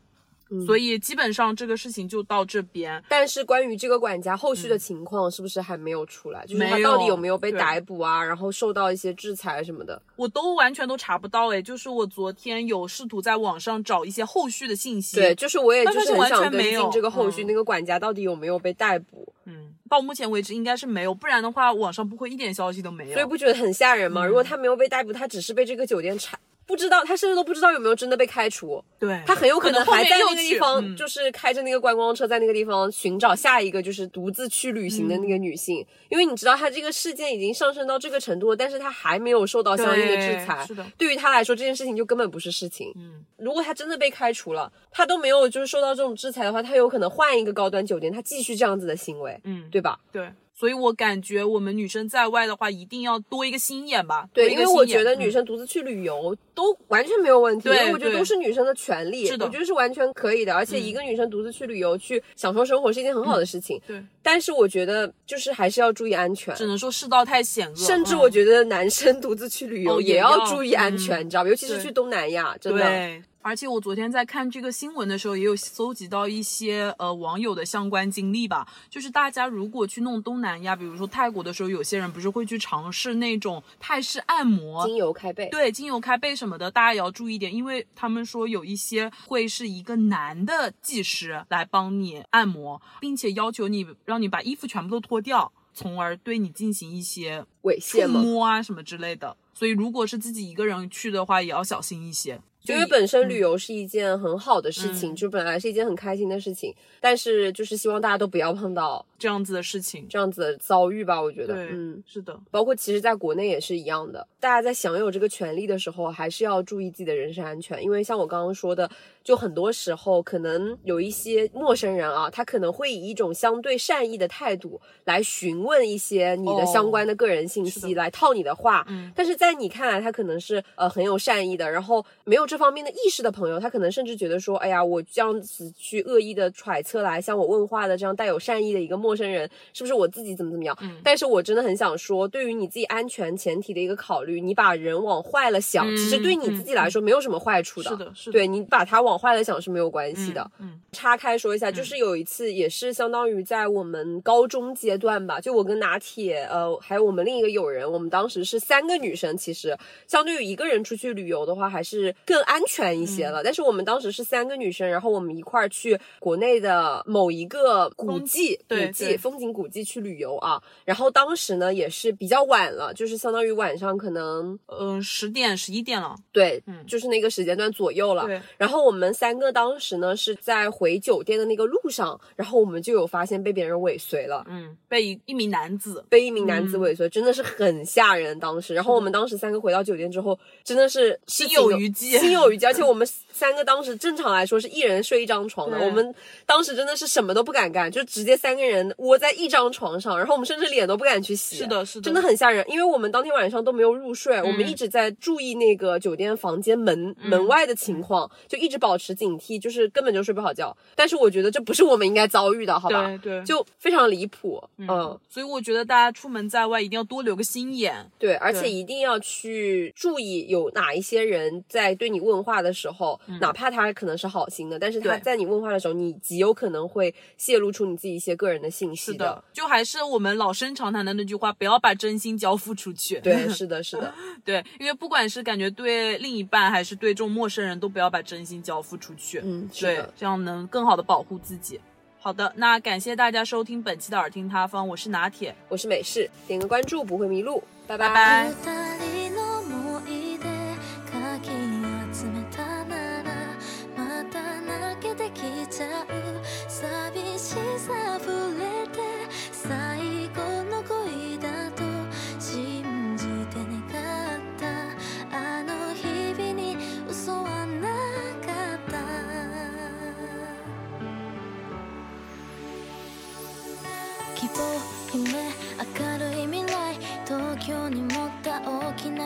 [0.67, 3.03] 所以基本上这个事情就到这边。
[3.09, 6.45] 但是关于这个管家后续的情况，是不是还没有出来？
[6.45, 8.23] 就是他到底有没有被逮捕啊？
[8.23, 10.03] 然后受到一些制裁什么的？
[10.15, 19.33] 我都完全都查不到哎，就是我昨天有试图在网上找一些后续的信息，对，，就是我也就是完想跟全没有进这个后续，嗯那个管家到底有没有被逮捕？
[19.47, 19.62] 嗯，
[19.93, 23.13] 到目前为止应该是没有，不然的话网上不会一点消息都没有。
[23.13, 24.25] 所以不觉得很吓人吗？
[24.25, 28.83] 嗯如果他没有被逮捕，他只是被这个酒店查不知道，他甚至都不知道有没有真的被开除。
[28.99, 35.85] 对，他很有可能还在那个地方，嗯就是开着那个观光车，在那个地方寻找下一个就是独自去旅行的那个女性。
[36.09, 40.57] 因为你知道，他这个事件已经上升到这个程度了，但是他还没有受到相应的制裁。
[40.65, 42.93] 对是的对于他来说，这件事情就根本不是事情。
[42.97, 49.99] 嗯，如果他真的被开除了，他都没有就是受到这种制裁的话，他有可能换一个高端酒店，他继续这样子的行为，嗯，对吧？
[50.13, 50.31] 对，
[50.63, 54.29] 所以我感觉我们女生在外的话，一定要多一个心眼吧。
[54.33, 60.55] 对，因为我觉得女嗯生独自去旅游都完全没有问题，因对为我觉得都是女生的权利，是的嗯我觉得是完全可以的。
[60.55, 66.55] 而且一个女生独自去旅游去享受生活是一件很好的事情，对，但是我觉得就是还是要注意安全。
[66.55, 71.49] 只能说世道太险恶，甚至嗯我觉得男生独自去旅游也要要注意安全，嗯你知道吧？
[71.51, 72.85] 尤其是去东南亚，真的。
[72.85, 73.21] 对。
[73.43, 78.67] 而且我昨天在看这个新闻的时候，也有搜集到一些呃网友的相关经历吧。
[78.89, 98.21] 就是大家如果去弄东南亚，比如说泰国的时候，有些人不是会去尝试那种泰式按摩，精油开背，对，精油开背什么的，大家也要注意一点，因为他们说有一些会是一个男的技师来帮你按摩，并且要求你让你把衣服全部都脱掉，从而对你进行一些触猥亵吗？
[98.21, 99.37] 摸啊什么之类的。
[99.55, 102.41] 所以如果是自己一个人去的话，也要小心一些。
[102.67, 105.17] 因为本身旅游是一件很好的事情，嗯。
[105.17, 111.23] 就本来是一件很开心的事情，但是就是希望大家都不要碰到这样子的事情，这样子的遭遇吧。
[111.23, 118.91] 我觉得，嗯，是的，包括其实在国内也是一样的，大家在享有这个权利的时候，还是要注意自己的人身安全，因为像我刚刚说的，
[119.23, 128.85] 就很多时候可能有一些陌生人啊，他可能会以一种相对善意的态度来询问一些你的哦相关的个人信息，来套你的话。
[128.89, 140.77] 嗯但是在你看来，他可能是呃很有善意的，然后没有这方面的意识的朋友，他可能甚至觉得说，哎呀，我这样子去恶意的揣测来向我问话的这样带有善意的一个陌生人，是不是我自己怎么怎么样？
[140.83, 147.91] 嗯但是我真的很想说，对于你自己安全前提的一个考虑，你把人往坏了想，嗯其实对你自己来说没有什么坏处的。
[147.91, 150.51] 是的，是的，对你把它往坏了想是没有关系的。
[150.59, 163.43] 嗯，岔开说一下，就是有一次也是相当于在我们高中阶段吧，就我跟拿铁，呃，还有我们另一个友人，我们当时是三个女生，其实相对于一个人出去旅游的话，还是更安全一些嗯了。
[163.45, 170.63] 但是我们当时是三个女生，然后我们一块儿去国内的某一个古迹，对古迹风景古迹去旅游啊。
[170.85, 178.27] 然后当时呢也是比较晚了，就是相当于晚上可能呃，十点十一点了，对，嗯就是那个时间段左右了。
[178.27, 184.45] 对，然后我们三个当时呢是在回酒店的那个路上，然后我们就有发现被别人尾随了。
[184.49, 188.39] 嗯，被一一名男子，被一名男子嗯尾随，真的是很吓人。
[188.39, 192.67] 当时，然后我们当时三个回到酒店之后，真的是心有余悸心有余悸。
[192.67, 196.15] 而且 我们三个当时正常来说是一人睡一张床的，我们
[196.47, 201.57] 当时真的是什么都不敢干，就直接三个人窝在一张床上，然后我们甚至脸都不敢去洗。
[201.57, 210.77] 是的，是的，真的很吓人，因为我们当天晚上都没有入睡，我们嗯一直在注意那个酒店房间门、门外的情况，就一直保持警惕，就是根本就睡不好觉。
[210.95, 213.07] 但是我觉得这不是我们应该遭遇的，好吧？
[213.23, 233.21] 对对，就非常离谱，嗯嗯，所以我觉得大家出门在外一定要多留个心眼，对，而且一定要去注意有哪一些人在对你问话的时候，哪怕他可能是好心的，但是他在你问话的时候，你极有可能会泄露出你自己一些个人的信息是的，就还是我们老生常谈的那句话，不要把真心交付出去。
[233.21, 234.13] 对， 是的，是的，
[234.45, 239.43] 对，因为不管是感觉对另一半，还是对这种陌生人，都不要把真心交付出去。
[239.45, 241.79] 嗯，对，，这样能更好的保护自己。
[242.19, 248.53] 好的，那感谢大家收听本期的耳听他方，我是拿铁，我是美式，点个关注不会迷路，拜拜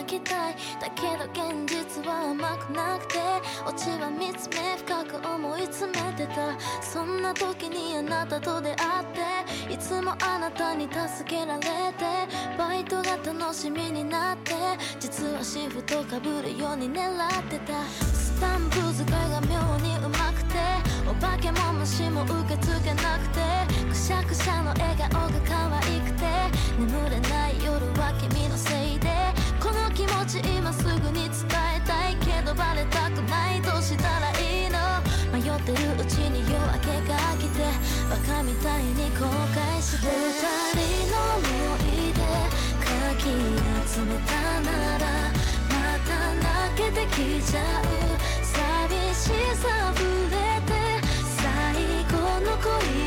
[0.06, 0.30] きな期待
[0.80, 3.18] だけど現実は甘くなくて
[3.66, 12.04] オチは見つめ深く思い詰めてたそんな時にあなたと出会っていつもあなたに助けられて
[12.56, 14.54] バイトが楽しみになって
[15.00, 20.56] 実はシフトかぶるように狙ってたスタンプ使いが妙にうまくて
[21.08, 23.40] お化けも虫も受け付けなくて
[23.88, 26.24] くしゃくしゃの笑顔が可愛くて
[26.78, 28.85] 眠れない夜は君のせい
[29.96, 31.32] 気持ち今すぐに伝
[31.74, 34.76] えたいけどバレたくないどうしたらいいの？
[35.32, 37.64] 迷ってるうちに夜明けが来て
[38.10, 39.24] バカみたいに後
[39.56, 40.04] 悔して。
[40.04, 41.48] 二人の思
[41.80, 42.20] い出
[42.84, 42.84] か
[43.16, 43.24] き
[43.88, 44.68] 集めたな
[44.98, 45.08] ら
[45.72, 45.74] ま
[46.04, 46.12] た
[46.68, 47.82] 泣けてきちゃう。
[48.44, 48.52] 寂
[49.14, 49.64] しさ
[49.96, 50.76] 触れて
[51.24, 51.40] 最
[52.12, 53.05] 後の恋